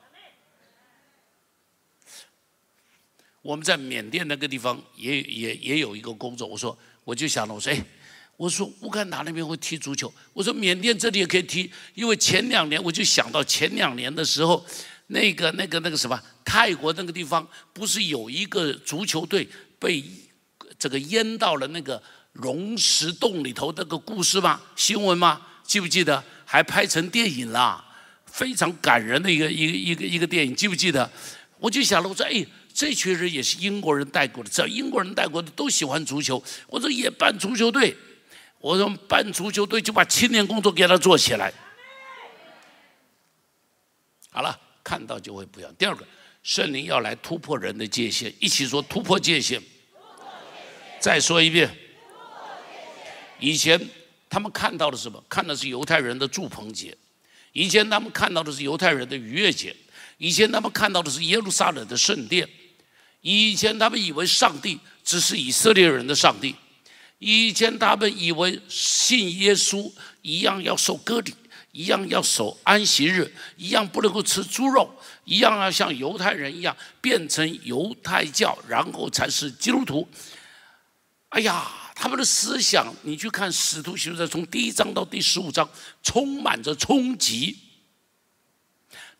[3.41, 7.83] 我们在缅甸那个地方也也也有一个工作，我说我就想了，我说哎。
[8.37, 14.63] 我说乌干达那边会踢足球，我说缅甸这里也可以踢，因为前两年我就想到前两年的时候，
[15.07, 19.47] 那个那个那个什么泰国那个地方不是有一个足球队
[19.79, 20.03] 被
[20.77, 22.01] 这个淹到了那个
[22.33, 24.61] 溶石洞里头那个故事吗？
[24.75, 25.41] 新闻吗？
[25.63, 26.23] 记不记得？
[26.45, 27.83] 还拍成电影了，
[28.25, 31.09] 非常感人的一个一个一个一个电影，记不记得？
[31.59, 37.95] 我就想了，我说哎，这群人也是英国人带过的，只要英国人带过的都喜欢足球，我说也办足球队。
[38.59, 41.53] 我说办足球队就把青年工作给他做起来。
[44.31, 45.75] 好了，看到就会不一样。
[45.77, 46.07] 第二个，
[46.43, 49.61] 圣灵要来突破人的界限，一起说突破界限。
[50.97, 51.69] 再说一遍。
[53.37, 53.77] 以前
[54.29, 55.21] 他们看到的是什么？
[55.27, 56.95] 看的是犹太人的祝棚节。
[57.51, 59.75] 以前他们看到的是犹太人的逾越节。
[60.19, 62.47] 以前他们看到的是耶路撒冷的圣殿。
[63.19, 66.55] 以前他们以为上帝只是以色列人的上帝。
[67.19, 71.33] 以前他们以为信耶稣一样要受割礼，
[71.77, 74.91] 一样要守安息日，一样不能够吃猪肉，
[75.25, 80.09] 一样要像犹太人一样变成犹太教，然后才是基督徒。
[81.29, 85.69] 哎呀，他们的思想，你去看《使徒行传》从第一章到第十五章，
[86.01, 87.55] 充满着冲击。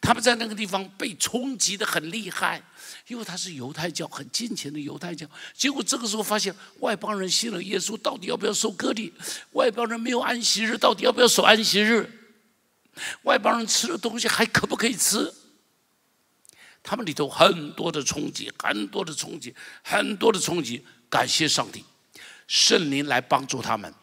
[0.02, 2.63] 他们在那个地方被冲击的很厉害。
[3.06, 5.28] 因为他是犹太教，很金钱的犹太教。
[5.54, 9.13] 结果这个时候发现，外邦人信了耶稣，到底要不要受割礼？
[9.52, 12.12] 外邦人没有安息日，到底要不要守安息日？
[13.23, 15.33] 外邦人吃的东西还可不可以吃？
[16.83, 20.86] 他们里头很多的冲击，很多的冲击，很多的冲击。
[21.10, 21.83] 感谢上帝，
[22.47, 23.93] 圣灵来帮助他们，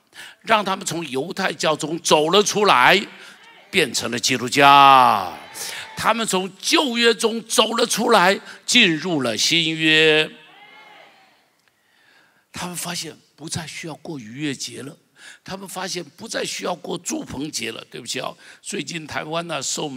[0.43, 3.07] 让他们从犹太教中走了出来，
[3.71, 5.39] 变成了基督教。
[5.97, 10.31] 他们从旧约中走了出来，进入了新约。
[12.53, 14.97] 他们发现不再需要过逾越节了，
[15.45, 17.85] 他们发现不再需要过祝棚节了。
[17.91, 19.93] 对不起啊，最近台湾呢受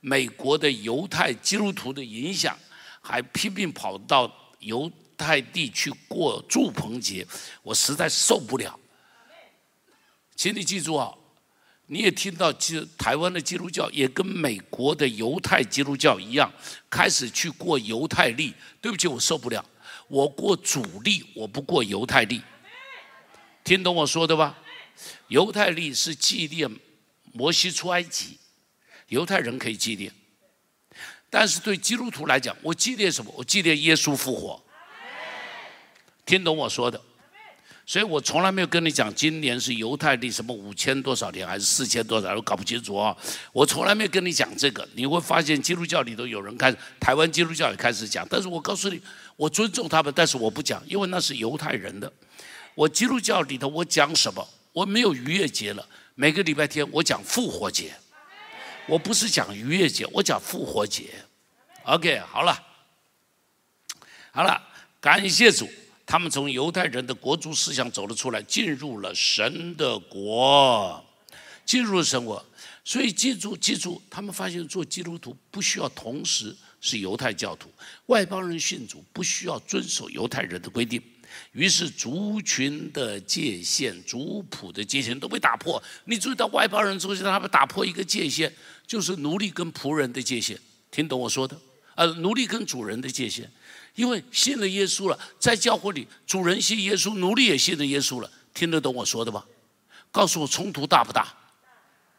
[0.00, 2.58] 美国的犹太基督徒的影响，
[3.00, 7.26] 还拼命跑到犹太地去过祝棚节，
[7.62, 8.78] 我实在受不了。
[10.34, 11.14] 请你记住啊。
[11.86, 16.50] 你也听到，其实台湾的基督教也跟美国的犹太基督教一样，
[16.88, 18.54] 开始去过犹太历。
[18.80, 19.62] 对不起，我受不了，
[20.08, 22.40] 我过主历，我不过犹太历。
[23.62, 24.56] 听懂我说的吧？
[25.28, 26.70] 犹太历是纪念
[27.32, 28.38] 摩西出埃及，
[29.08, 30.12] 犹太人可以纪念，
[31.30, 33.32] 但是对基督徒来讲，我纪念什么？
[33.36, 34.62] 我纪念耶稣复活。
[36.24, 37.00] 听懂我说的？
[37.84, 43.14] 所以我从来没有跟你讲，今年是犹太历什么五千多少年还是四千多少，我搞不清楚啊。
[43.52, 44.88] 我从来没有跟你讲这个。
[44.94, 48.24] 你会发现基督教里头有人开始，台湾基督教也开始讲。
[48.30, 49.02] 但是我告诉你，
[49.36, 52.10] 我尊重他们，但是我不讲，因为那是犹太人的。
[52.76, 54.48] 我基督教里头我讲什么？
[54.72, 57.94] 我没有逾越节了，每个礼拜天我讲复活节。
[58.86, 61.10] 我不是讲逾越节，我讲复活节。
[61.84, 62.60] OK，好了，
[64.32, 64.60] 好了，
[65.00, 65.68] 感谢主。
[66.04, 71.02] 他们从犹太人的国族思想走了出来，进入了神的国，
[71.64, 72.44] 进入了神国。
[72.84, 77.70] 所以记住，记住，他们发现做基督徒不需要同时是犹太教徒，
[78.06, 81.00] 外邦人信主不需要遵守犹太人的规定。
[81.52, 85.82] 于是族群的界限、族谱的界限都被打破。
[86.06, 88.52] 你注意到外邦人出现，他们打破一个界限，
[88.86, 90.58] 就是奴隶跟仆人的界限。
[90.90, 91.58] 听懂我说的？
[91.94, 93.50] 呃，奴隶跟主人的界限。
[93.94, 98.30] 因为信了耶稣了，在教会里，主人信耶稣，奴隶也信了耶稣了。
[98.54, 99.46] 听得懂我说的吧？
[100.10, 101.34] 告诉我冲突大不大？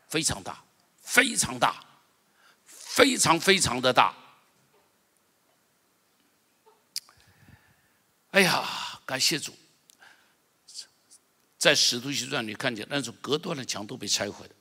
[0.10, 0.64] 非常大，
[1.02, 1.84] 非常大，
[2.66, 4.16] 非常非常的大。
[8.30, 8.64] 哎呀，
[9.06, 9.54] 感谢主，
[11.58, 14.54] 在使徒行传里看见那种隔断的墙都被拆毁了。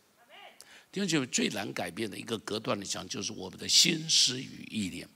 [0.91, 5.09] 弟兄姐妹，最难改变的一个隔断的墙，就是我们的心思与意念。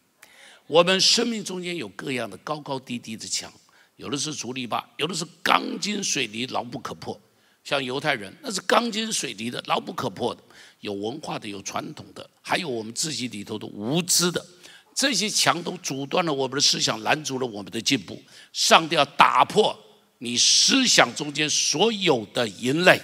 [0.67, 3.53] 我们生命中间有各样的高高低低的墙，
[3.97, 7.21] 有的是竹篱笆，有的是钢筋水泥，牢不可破。
[7.63, 10.43] 像犹太人，那是钢筋水泥的，牢不可破的。
[10.81, 14.45] 有文化的，有传统的，还有我们自己里头的无知的，
[14.97, 18.21] 这些墙都阻断了我们的思想，拦阻了我们的进步。
[18.55, 19.79] 上帝要打破
[20.17, 22.99] 你思想中间所有的淫类。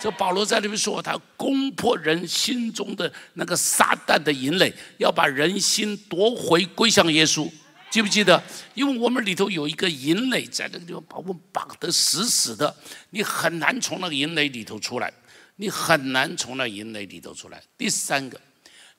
[0.00, 7.46] 这保罗在那边说，他攻破人心中的那个撒旦的淫类，要把人心夺回归向耶稣。
[7.90, 8.42] 记不记得？
[8.72, 12.74] 因为我们里头有一个淫垒，在那个地方把我们绑得死死的，
[13.10, 15.12] 你很难从那个淫垒里头出来，
[15.56, 17.62] 你很难从那淫垒里头出来。
[17.76, 18.40] 第三个，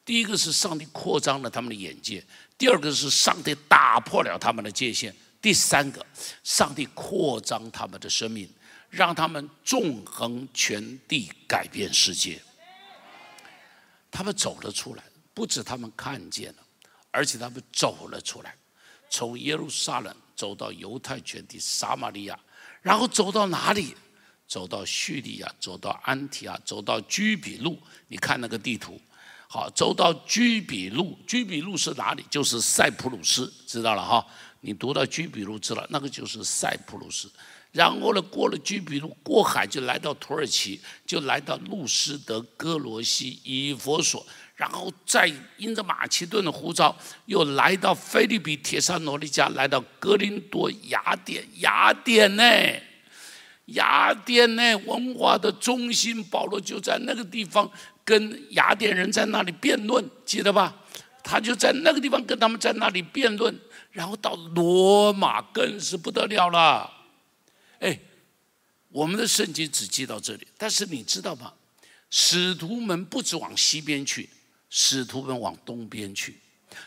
[0.05, 2.23] 第一个是上帝扩张了他们的眼界，
[2.57, 6.05] 第二个是上帝打破了他们的界限，第三个，
[6.43, 8.49] 上帝扩张他们的生命，
[8.89, 12.41] 让他们纵横全地，改变世界。
[14.11, 16.63] 他们走了出来，不止他们看见了，
[17.09, 18.55] 而且他们走了出来。
[19.09, 22.37] 从耶路撒冷走到犹太全地撒玛利亚，
[22.81, 23.95] 然后走到哪里？
[24.45, 27.79] 走到叙利亚，走到安提亚，走到居比路。
[28.07, 29.01] 你看那个地图，
[29.47, 31.17] 好，走到居比路。
[31.27, 32.25] 居比路是哪里？
[32.29, 34.25] 就是塞浦路斯，知道了哈。
[34.62, 37.29] 你读到居比路，知道那个就是塞浦路斯。
[37.71, 44.25] 然后呢，过了居比路，过海就来到土耳其，就来到路斯德、哥罗西、以佛所。
[44.56, 51.43] 然后再因着马其顿的呼召，又来到菲律宾、铁山罗利加，来到格林多、雅典。
[51.58, 52.43] 雅典呢？
[53.65, 54.77] 雅典呢？
[54.86, 57.69] 文化的中心，保罗就在那个地方
[58.03, 60.75] 跟雅典人在那里辩论，记得吧？
[61.23, 63.57] 他就在那个地方跟他们在那里辩论。
[63.91, 66.91] 然后到罗马更是不得了了。
[67.79, 67.99] 哎，
[68.89, 71.53] 我们的圣经只记到这里，但是你知道吗？
[72.09, 74.29] 使徒们不止往西边去。
[74.75, 76.35] 使徒们往东边去，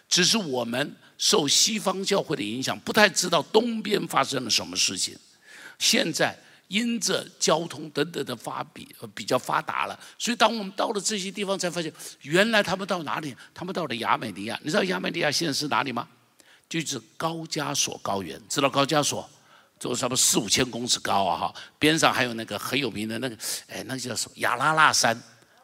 [0.09, 5.17] 只是我们受西方教会的影响，不太知道东边发生了什么事情。
[5.79, 6.37] 现在
[6.69, 13.37] 因着交通等等的发比比较发达了，所以当我们到了这些地方，才发现原来他们到哪里？
[13.55, 14.59] 他们到了亚美尼亚。
[14.63, 16.09] 你知道亚美尼亚现在是哪里吗？
[16.69, 19.29] 就是高加索高原，知道高加索？
[19.79, 21.39] 就差不多四五千公尺高啊！
[21.39, 23.37] 哈，边上还有那个很有名的那个，
[23.69, 24.35] 哎，那个叫什么？
[24.39, 25.15] 亚拉腊山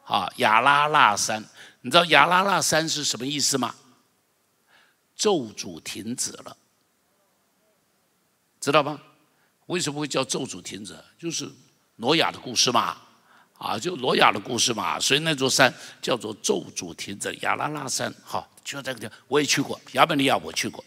[0.04, 1.42] 啊，亚拉腊山。
[1.80, 3.74] 你知道亚拉腊山是什么意思吗？
[5.16, 6.56] 咒诅停止了，
[8.60, 9.00] 知道吗？
[9.66, 10.96] 为什么会叫咒诅停止？
[11.18, 11.50] 就是
[11.96, 12.96] 挪亚的故事嘛，
[13.58, 17.34] 啊，就挪亚的故事嘛，所以那座山叫做咒诅停止。
[17.42, 20.84] 亚拉拉山，好，就在这个地，我也去过亚美尼亚，我去过。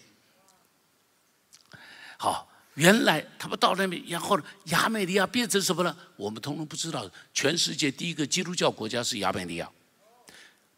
[2.18, 5.96] 好，原来他们到那边，然后亚美尼亚变成什么呢？
[6.16, 7.10] 我们通通不知道。
[7.34, 9.70] 全世界第一个基督教国家是亚美尼亚。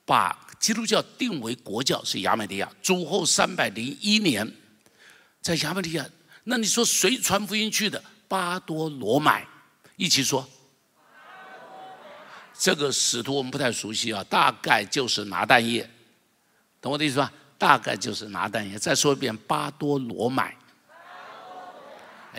[0.06, 4.50] 把基督教定为国教是亚美尼亚，主后三百零一年，
[5.42, 6.10] 在亚美尼亚，
[6.50, 8.02] 那你说谁传福音去的？
[8.30, 9.46] 巴多罗买，
[9.98, 10.48] 一起说。
[12.58, 15.88] 这个使徒我们不太熟悉啊，大概就是拿蛋液，
[16.82, 17.32] 懂我的意思吧？
[17.58, 18.80] 大概就是拿蛋液。
[18.80, 20.56] 再说一遍，巴多罗买。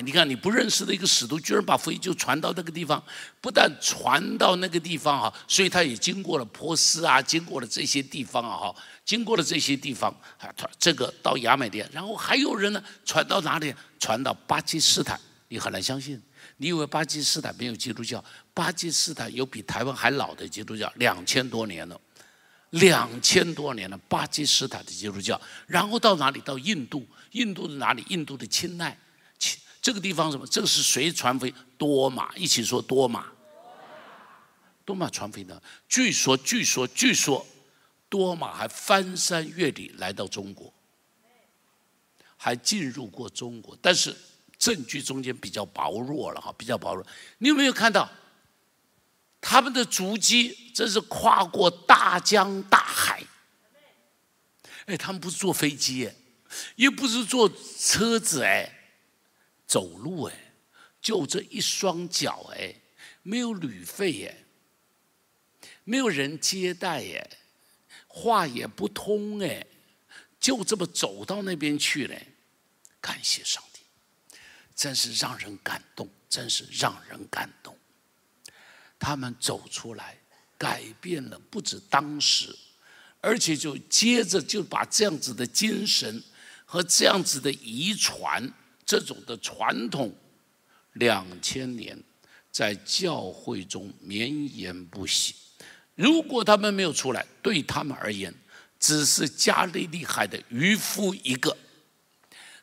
[0.05, 3.03] 你看，你不认识的一个使徒，居然把福音就传到那个地方，
[3.41, 13.75] 不但传到那个地方哈，所以他也经过了波斯啊，经过了这些地方啊哈，经过了这些地方啊，这个到亚美尼亚，然后还有人呢，传到哪里？
[13.99, 16.23] 传到巴基斯坦，你很难相信，
[16.59, 18.25] 你以为巴基斯坦没有基督教？
[18.55, 22.01] 巴基斯坦有比台湾还老的基督教，两千多年了，
[22.71, 26.41] 两千多年了，巴基斯坦的基督教，然后到哪里？
[26.43, 28.05] 到印度，印度的哪里？
[28.09, 28.97] 印度的钦奈。
[29.81, 30.47] 这个地方什么？
[30.47, 31.55] 这个是谁传福音？
[31.77, 33.27] 多马一起说多马，
[34.85, 35.63] 多马传福音的。
[35.89, 37.47] 据说，据说，据说，
[38.09, 40.73] 多马还翻山越岭来到中国，
[42.37, 43.79] 还进入过中国。
[43.81, 44.15] 但是
[44.59, 47.07] 证据中间比较薄弱了哈，比较薄弱。
[47.39, 48.11] 你有没有看到
[49.41, 50.73] 他们的足迹？
[50.75, 53.23] 真是跨过大江大海。
[54.87, 56.15] 哎，他们不是坐飞机哎，
[56.77, 57.49] 又不是坐
[57.79, 58.75] 车子哎。
[59.69, 60.35] 走路哎，
[61.01, 62.75] 就这一双脚哎，
[63.23, 67.31] 没有旅费哎，没有人接待哎，
[68.07, 69.67] 话也不通哎，
[70.41, 72.19] 就这么走到那边去了。
[73.01, 73.81] 感谢上帝，
[74.75, 77.77] 真是让人感动，真是让人感动。
[78.99, 80.19] 他们走出来，
[80.57, 82.57] 改变了不止当时，
[83.21, 86.25] 而且就接着就把这样子的精神
[86.65, 88.51] 和这样子的遗传。
[88.89, 90.11] 这种的传统，
[90.95, 92.03] 两千年
[92.51, 95.35] 在教会中绵延不息。
[95.95, 98.35] 如果他们没有出来，对他们而言，
[98.81, 101.55] 只是加利利海的渔夫一个。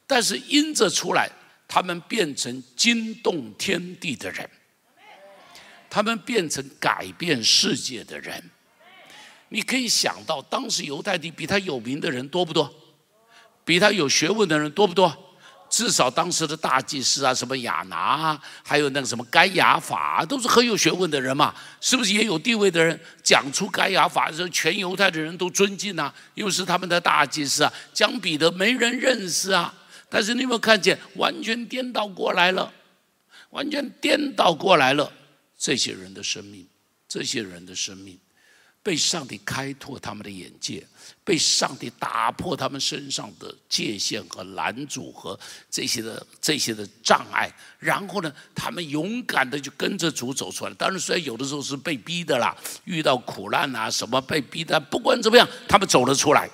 [0.07, 1.29] 但是因着出来，
[1.67, 4.49] 他们变成惊动天地的人，
[5.87, 8.49] 他们变成改变世界的人。
[9.49, 12.73] 你可以想到，当时犹太地比他有名的人多不多？
[13.63, 15.21] 比他有学问的人多不多？
[15.75, 22.97] 至少当时的大祭司啊，什么亚拿啊，还有那个什么该亚法，都是很有学问的人嘛，是不是也有地位的人？
[23.21, 27.73] 讲出该亚法的时候，全犹太的人都尊敬啊，又是他们的大祭司啊。
[27.93, 29.73] 讲彼得没人认识啊，
[30.07, 32.71] 但是你有没有看见，完全颠倒过来了，
[33.49, 35.11] 完全颠倒过来了。
[35.57, 36.65] 这些人的生命，
[37.05, 38.17] 这些人的生命。
[38.85, 40.85] 被上帝开拓他们的眼界，
[41.23, 45.37] 被上帝打破他们身上的界限和拦阻和
[45.71, 50.73] 这些的这些的障碍，然后呢，他们勇敢的就跟着主走出来。
[50.75, 56.47] 当然，虽然有的时候是被逼的啦，遇到苦难啊什么被逼的，不管怎么样，他们走了出来。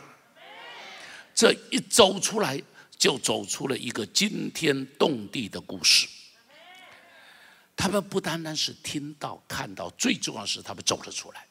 [1.35, 2.57] 这一走出来，
[2.97, 6.07] 就走出了一个惊天动地的故事。
[7.75, 11.45] 他们不单单是听到看到，最重要是他们走了出来。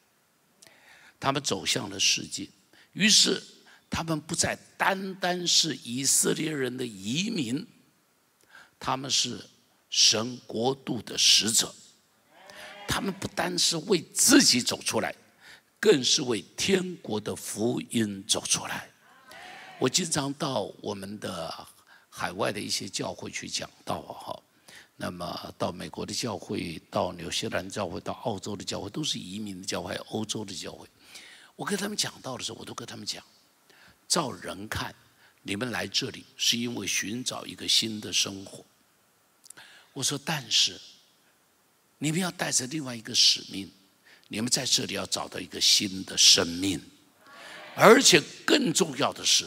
[1.21, 2.49] 他们走向了世界，
[2.95, 3.41] 于是
[3.91, 7.65] 他们不再单单是以色列人的移民，
[8.79, 9.39] 他们是
[9.91, 11.73] 神国度的使者。
[12.89, 15.15] 他们不单是为自己走出来，
[15.79, 18.91] 更是为天国的福音走出来。
[19.79, 21.67] 我经常到我们的
[22.09, 24.43] 海外的一些教会去讲道，哈。
[24.97, 30.87] 那么到美国的教会，到纽西兰教会，到澳洲的教会，都是移民的教会，欧洲的教会。
[31.61, 33.23] 我跟他们讲到的时候，我都跟他们讲：
[34.09, 34.95] 照人看，
[35.43, 38.65] 你们来这里是因为寻找一个新的生活。
[39.93, 40.81] 我说，但是
[41.99, 43.71] 你们要带着另外一个使命，
[44.29, 46.81] 你们在这里要找到一个新的生命，
[47.77, 49.47] 而且更重要的是，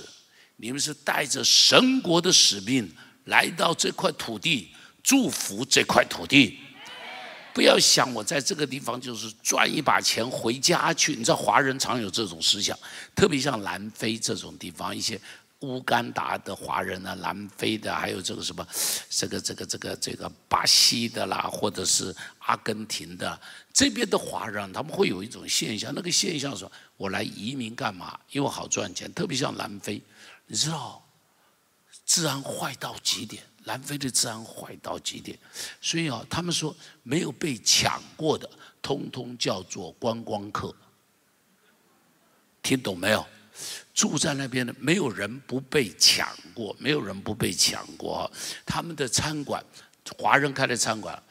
[0.58, 4.70] 你们是带着神国的使命来到这块土地，
[5.02, 6.60] 祝福这块土地。
[7.54, 12.78] 不要想我在这个地方就是赚一把钱回家去，你知道华人常有这种思想，
[13.16, 15.20] 特别像南非这种地方，一些
[15.60, 18.68] 乌干达的华人啊，南非的，还有这个什么，
[19.08, 23.40] 这个这个这个这个巴西的啦，或者是阿根廷的
[23.72, 28.20] 这边的华人，他们会有一种现象，那个现象说，我来移民干嘛？
[28.32, 30.02] 因为好赚钱，特别像南非，
[30.48, 31.06] 你知道，
[32.06, 33.44] 治安坏到极点。
[33.66, 35.38] 南非的治安坏到极点，
[35.82, 38.50] 所以啊，他们说没有被抢过的，
[38.82, 40.76] 通通叫做观光客。
[42.62, 43.26] 听懂没有？
[43.94, 48.30] 住在那边的，没有人不被抢过，没有人不被抢过。
[48.66, 49.64] 他们的餐馆，
[50.18, 51.22] 华人开的餐馆，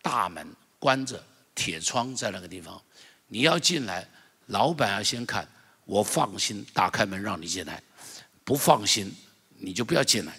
[0.00, 0.46] 大门
[0.78, 1.22] 关着，
[1.54, 2.82] 铁窗在那个地方，
[3.26, 4.08] 你要进来，
[4.46, 5.46] 老板要先看，
[5.84, 7.82] 我放心打开门让你进来，
[8.42, 9.14] 不放心
[9.58, 10.38] 你就不要进来。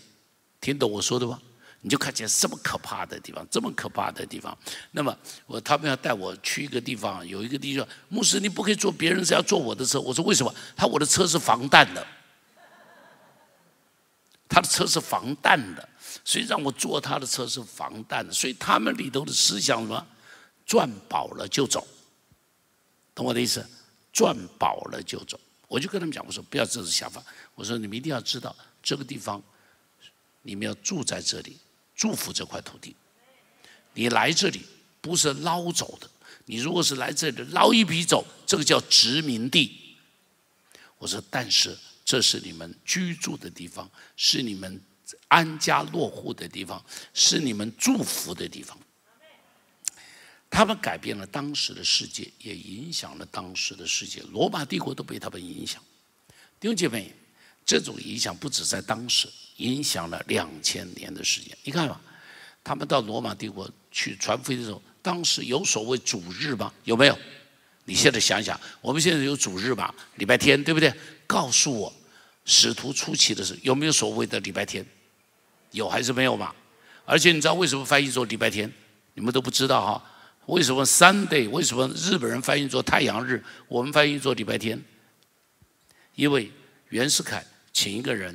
[0.65, 1.39] 听懂我说的吗？
[1.81, 4.57] 你就看见这么可怕的地方，这么可怕的地方。
[4.93, 10.01] 那么我他们要带我去一个地方，有一个地方，牧师你不可以坐别人车，要坐我的车。
[10.01, 10.51] 我说为什么？
[10.75, 12.07] 他我的车是防弹的，
[14.49, 15.87] 他的车是防弹的，
[16.23, 18.33] 所以让我坐他的车是防弹的。
[18.33, 20.07] 所以他们里头的思想什么？
[20.65, 21.87] 赚饱了就走，
[23.13, 23.63] 懂我的意思？
[24.11, 25.39] 赚饱了就走。
[25.67, 27.23] 我就跟他们讲，我说不要这种想法。
[27.53, 29.39] 我说你们一定要知道这个地方。
[30.45, 31.57] 你们要住在这里，
[31.95, 32.95] 祝福这块土地。
[33.93, 34.61] 你来这里
[35.01, 36.09] 不是捞走的，
[36.45, 39.97] 你如果是来这里捞一笔走，这个叫殖民地。
[40.99, 41.75] 我说，但是
[42.05, 44.79] 这是你们居住的地方，是你们
[45.27, 46.83] 安家落户的地方，
[47.13, 48.77] 是你们祝福的地方。
[50.49, 54.21] 他们改变了当时的世界，也影响了当时的世界。
[54.31, 55.83] 罗马帝国都被他们影响。
[56.59, 57.13] 弟兄姐妹，
[57.65, 59.27] 这种影响不止在当时。
[59.57, 61.97] 影响了两千年的时间，你看嘛，
[62.61, 66.73] 他们到罗马帝国去传福音的时候，当时有所谓主日吗？
[66.83, 67.17] 有没有？
[67.85, 69.95] 你现在想想，我们现在有主日吧？
[70.15, 70.93] 礼拜天对不对？
[71.25, 71.93] 告诉我，
[72.43, 74.85] 使徒初期的时候有没有所谓的礼拜天？
[75.71, 76.53] 有还是没有嘛？
[77.05, 78.69] 而且你知道为什么翻译做礼拜天？
[79.13, 80.11] 你们都不知道哈？
[80.47, 81.49] 为什么 Sunday？
[81.49, 83.41] 为什么日本人翻译做太阳日？
[83.69, 84.83] 我们翻译做礼拜天？
[86.15, 86.51] 因为
[86.89, 87.41] 袁世凯
[87.75, 88.33] 请一个人。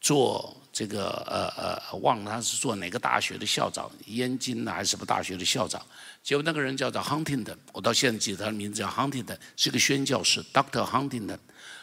[0.00, 5.84] 做这个呃呃，忘了他是做哪个大学的校长，燕京的还是什么大学的校长？
[6.22, 11.38] 结果那个人叫做 Huntington，我到现在记得他的名字叫 Huntington，是个宣教士，Doctor Huntington。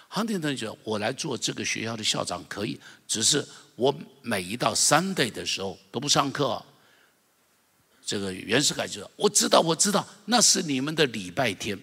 [0.10, 3.94] Huntington 就我来做这个学校的校长可以，只是我
[4.24, 6.60] 每一到 Sunday 的时候都不上课。
[8.04, 11.78] 这个袁世凯就说：“我知道，我知道，那是你们的礼拜天。”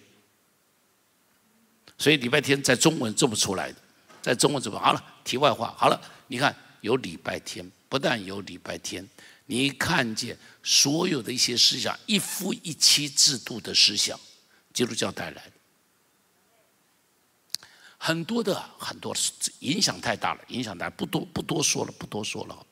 [1.97, 3.77] 所以礼拜天在中文这么出来的，
[4.25, 5.03] 在中国怎么好了？
[5.23, 6.01] 题外话，好了。
[6.25, 9.07] 你看，有礼拜天，不但有礼拜天，
[9.45, 14.19] 你看见所有的一些思想，一夫一妻制度的思想，
[14.73, 15.51] 基督教带来的
[17.99, 19.15] 很多的很多
[19.59, 22.65] 影响太大了，影响大，不多不多说了，不多说了，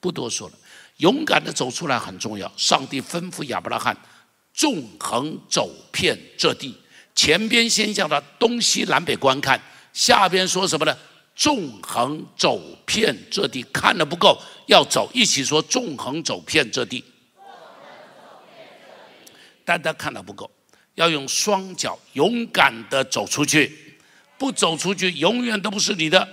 [0.00, 0.58] 不多说了。
[0.96, 2.52] 勇敢的走出来很重要。
[2.56, 3.96] 上帝吩咐亚伯拉罕
[4.52, 6.76] 纵横走遍这地，
[7.14, 9.62] 前边先向他东西南北观看，
[9.96, 10.94] 下边说什么呢？
[11.34, 17.02] 纵横走遍这地，看的不够，要走，一起说纵横走遍这地。
[19.64, 20.50] 单单看了不够，
[20.96, 23.96] 要用双脚勇敢的走出去，
[24.36, 26.28] 不走出去，永远都不是你的。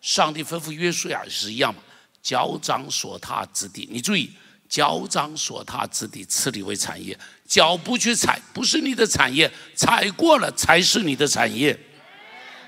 [0.00, 1.80] 上帝吩咐约书亚是一样嘛？
[2.20, 4.28] 脚掌所踏之地，你注意，
[4.68, 7.16] 脚掌所踏之地，赐你为产业。
[7.46, 11.78] 脚不去踩，不是你的产业；踩过了才是你的产业，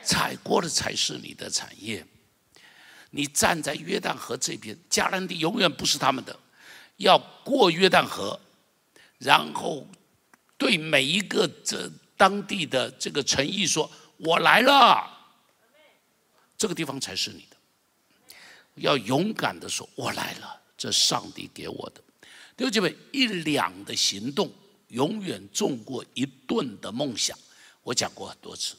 [0.07, 2.07] 踩过了才是你的产业。
[3.11, 6.39] 你站在约旦河这边，迦南地永远不是他们的。
[6.99, 8.41] 要过约旦河，
[9.19, 9.87] 然后
[10.57, 15.13] 对每一个这当地的这个诚意说：“我来了。”
[16.57, 17.57] 这个地方才是你的。
[18.77, 22.01] 要勇敢的说：“我来了，这上帝给我的。”
[22.57, 24.51] 弟兄姐妹，一两的行动
[24.89, 27.39] 永远重过一顿的梦想。
[27.83, 28.75] 我讲过很多次，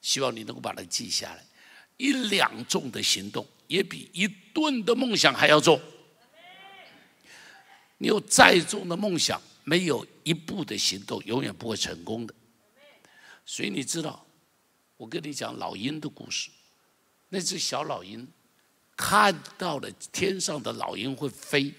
[0.00, 1.44] 希望你能够把它记下来。
[1.96, 5.80] 一两重的行动也比一顿的梦想还要重。
[7.98, 12.34] 你有再重的梦想，没有一步的行动，永远不会成功的。
[13.44, 14.26] 所以你知道，
[14.96, 16.50] 我跟你讲老鹰的故事，
[17.28, 18.26] 那只小老鹰。
[18.96, 21.72] 看到了天上的老鹰会飞，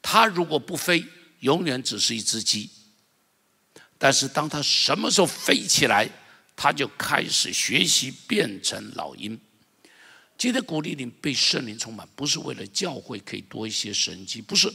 [0.00, 1.04] 它如果不飞，
[1.40, 2.70] 永远只是一只鸡。
[3.98, 6.08] 但是当它什么时候飞起来，
[6.58, 9.38] 他就开始学习变成老鹰。
[10.36, 14.68] 今天鼓励你被圣灵充满，不是为了教会可以多一些神迹，不是，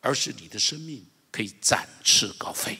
[0.00, 2.78] 而是你的生命可以展翅高飞。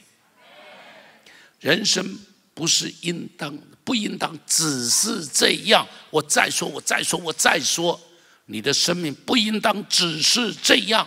[1.60, 2.18] 人生
[2.52, 3.58] 不是应当。
[3.84, 5.84] 不应当只是这样。
[6.08, 8.00] 我再说，我再说，我再说，
[8.46, 11.04] 你的生命不应当只是这样。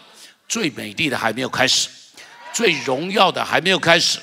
[0.49, 1.87] 最美丽的还没有开始，
[2.53, 4.19] 最荣耀的还没有开始。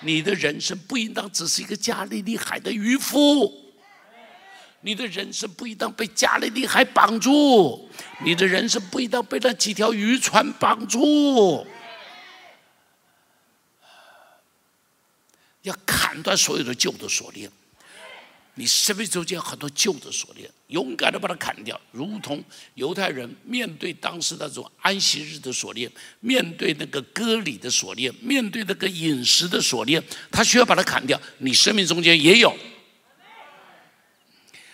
[0.00, 3.52] 你的人生不应当只是一个加利利海的渔夫。
[4.82, 7.88] 你的人生不应当被加利利海绑住。
[8.24, 11.66] 你的人生不应当被那几条渔船绑住。
[15.62, 17.50] 要砍断所有的旧的锁链。
[18.58, 22.42] 你生命中间很多旧的锁链，勇敢的把它砍掉，如同
[22.72, 25.90] 犹太人面对当时那种安息日的锁链，
[26.20, 30.02] 面对那个割礼的锁链，面对那个饮食的锁链，
[30.32, 31.20] 他需要把它砍掉。
[31.38, 32.56] 你生命中间也有，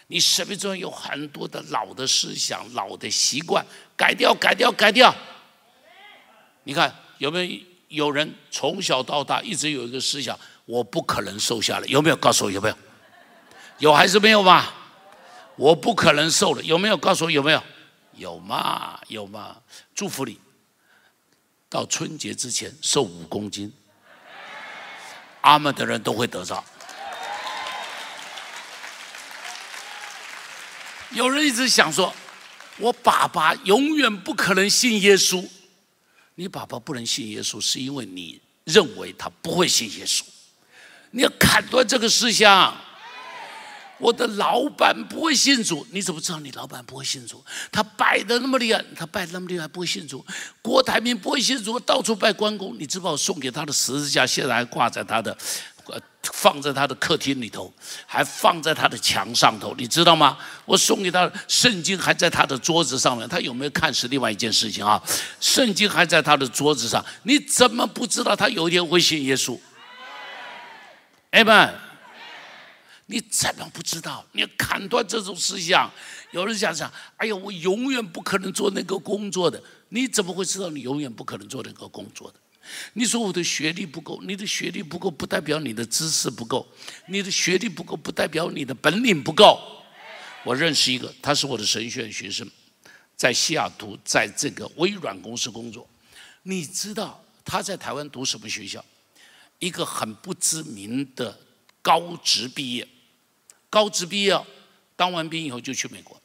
[0.07, 3.66] 你生命中有很多的老的思想、老的习惯，
[3.97, 5.12] 改掉、改掉、改掉。
[6.62, 11.87] 你看有没有有人从小到大一直有一个思想，我不可能瘦下来？
[11.89, 12.16] 有没有？
[12.16, 12.76] 告诉我有没有？
[13.79, 14.66] 有还是没有嘛？
[15.57, 16.97] 我不可能瘦了，有没有？
[16.97, 17.62] 告诉我有没有？
[18.14, 18.99] 有嘛？
[19.09, 19.57] 有嘛？
[19.95, 20.39] 祝福你，
[21.68, 23.73] 到春节之前瘦五公斤，
[25.43, 26.64] 阿门的人都会得到。
[31.11, 32.14] 有人一直想说，
[32.79, 35.47] 我爸爸永远不可能信耶稣。
[36.35, 40.23] 你爸爸不能信耶稣，是因为你认为他不会信耶稣。
[41.11, 42.75] 你要砍断这个思想。
[44.03, 47.42] 我的老板不会信主，你怎么知道你老板不会信主？
[47.70, 50.26] 他拜的那么厉害，他拜的那么厉害，不会信主。
[50.61, 52.76] 郭台铭不会信主，到处拜关公。
[52.76, 55.38] 你知不知道我送给他的十字架，现在还挂在他的，
[55.86, 57.72] 呃，放在他的客厅里头，
[58.05, 60.36] 还放在他的墙上头，你知道吗？
[60.64, 65.00] 我送给他圣经还在他的桌子上面，他有没有看是另外一件事情啊？
[65.38, 69.57] 圣经还在他的桌子上，你怎么不知道他有一天会信耶稣？
[71.30, 71.72] 哎们。
[73.07, 74.24] 你怎么不知道？
[74.32, 75.90] 你要砍断这种思想。
[76.30, 79.62] 有人想想，哎呀，我永远不可能做那个工作的。
[79.90, 82.38] 你怎么会知道你永远不可能做那个工作的？
[82.94, 86.66] 你说我的学历不够，你的学历不够不代表你的知识不够，
[87.09, 89.61] 你的学历不够不代表你的本领不够。
[90.44, 92.48] 我认识一个，他是我的神学院学生，
[93.16, 95.86] 在西雅图，在这个微软公司工作。
[96.44, 98.82] 你知道他在台湾读什么学校？
[99.59, 101.38] 一个很不知名的
[101.83, 102.89] 高职毕业。
[103.68, 104.39] 高职毕业，
[104.97, 106.20] 当完兵以后就去美国，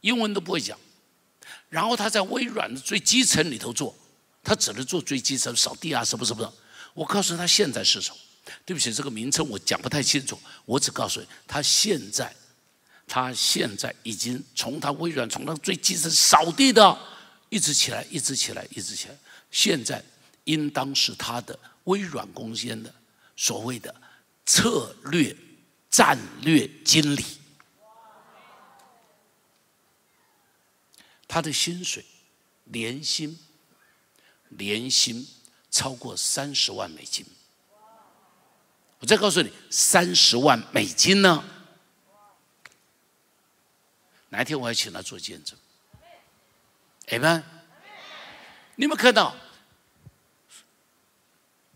[0.00, 0.78] 英文都不会讲，
[1.68, 3.94] 然后他在微软的最基层里头做，
[4.44, 6.52] 他只能做最基层，扫地啊什么什么的。
[6.94, 8.16] 我告诉他现在是什么？
[8.64, 12.32] 对不起，这个名称我讲不太清楚，我只告诉你，他现在
[13.08, 16.96] 他现在已经从他微软从他最基层扫地的，
[17.48, 19.18] 一直起来，一直起来，一直起来。
[19.50, 20.00] 现在
[20.44, 22.94] 应当是他的微软公司的
[23.36, 23.92] 所谓的
[24.46, 25.36] 策略
[25.90, 27.24] 战略经理，
[31.26, 32.04] 他的薪水
[32.64, 33.38] 年薪
[34.48, 35.26] 年薪
[35.70, 37.26] 超过三十万美金。
[39.00, 41.44] 我再告诉你，三十万美金呢？
[44.28, 45.58] 哪一天我要请他做见证？
[47.08, 47.44] 哎们，
[48.74, 49.36] 你们看到，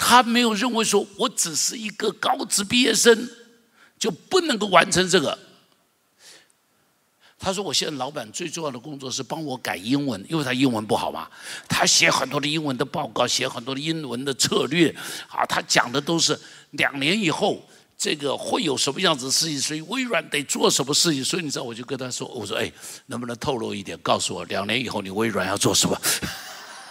[0.02, 3.28] 他没有认为说我只是一个高职毕业生
[3.98, 5.38] 就不能够完成这个。
[7.38, 11.28] 他说：“我现在老板最重要的工作是帮我改英文，因为他英文不好嘛。
[11.68, 14.88] 他写很多的英文的报告，写很多的英文的策略
[15.28, 15.44] 啊。
[15.46, 16.38] 他讲的都是
[16.70, 17.62] 两年以后。”
[18.00, 19.60] 这个会有什么样子的事情？
[19.60, 21.22] 所以微软得做什么事情？
[21.22, 22.72] 所以你知道，我就跟他说：“我说，哎，
[23.08, 26.00] 能不能透露一点，告诉我两年以后你微软要做什么？”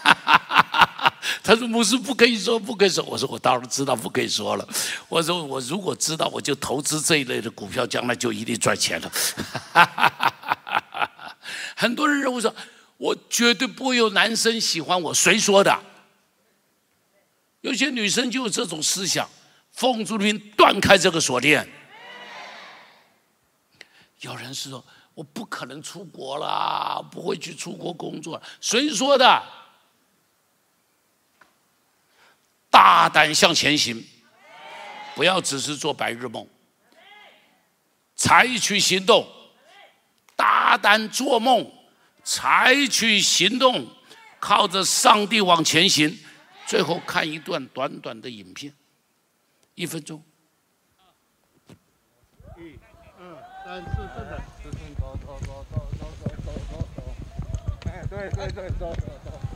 [1.43, 4.67] 他说：“牧师不可以说，不可以说。”我说：“我当然知道，不可以说了。”
[5.09, 9.11] 我说：“我如果知道，我就投资这一类的股票，将来就一定赚钱了。
[11.75, 12.53] ”很多人认为说
[12.97, 15.77] ：“我绝对不会有男生喜欢我。”谁说的？
[17.61, 19.27] 有些女生就有这种思想。
[19.71, 21.69] 奉主名断开这个锁链。
[24.21, 28.41] 有人是说我不可能出国了，不会去出国工作。
[28.59, 29.41] 谁说的？
[32.69, 34.05] 大胆向前行，
[35.15, 36.47] 不要只是做白日梦，
[38.15, 39.27] 采取行动。
[40.35, 41.69] 大胆做梦，
[42.23, 43.87] 采取行动，
[44.39, 46.17] 靠着上帝往前行。
[46.65, 48.73] 最后看一段短短的影片。
[49.75, 50.23] 一分钟。
[52.57, 52.79] 一、
[53.17, 56.97] 二、三、四，四的，直线走走走走走走走走走。
[57.89, 59.48] 哎，对对对，走走走。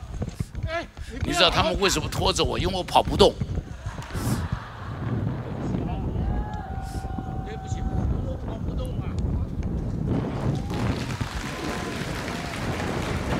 [1.24, 2.58] 你知道他们为什么拖着我？
[2.58, 3.32] 因为我跑不动。
[7.46, 9.06] 对不起，我跑不动啊。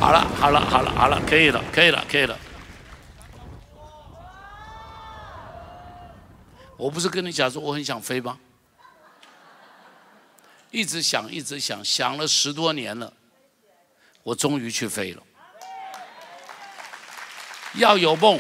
[0.00, 2.38] 好了好了好了好了，可以了可以了可以了。
[6.76, 8.38] 我不是跟你讲说我很想飞吗？
[10.70, 13.12] 一直想，一直想，想了十多年了，
[14.22, 15.22] 我终于去飞了。
[17.76, 18.38] 要有梦，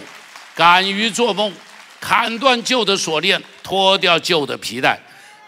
[0.54, 1.52] 敢于做梦，
[2.00, 4.98] 砍断旧的锁链，脱掉旧的皮带，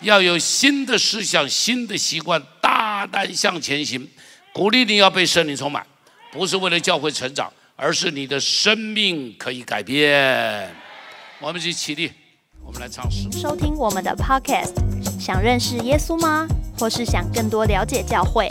[0.00, 4.08] 要有新的思想、新的习惯，大胆向前行。
[4.52, 5.86] 鼓励你要被圣灵充满，
[6.32, 10.74] 不是为了教会成长，而是你的生命可以改变。
[11.40, 12.10] 我们一起起立。
[12.64, 14.74] 我们来唱诗收听我们的 Podcast。
[15.20, 16.48] 想认识耶稣吗？
[16.78, 18.50] 或是想更多了解教会？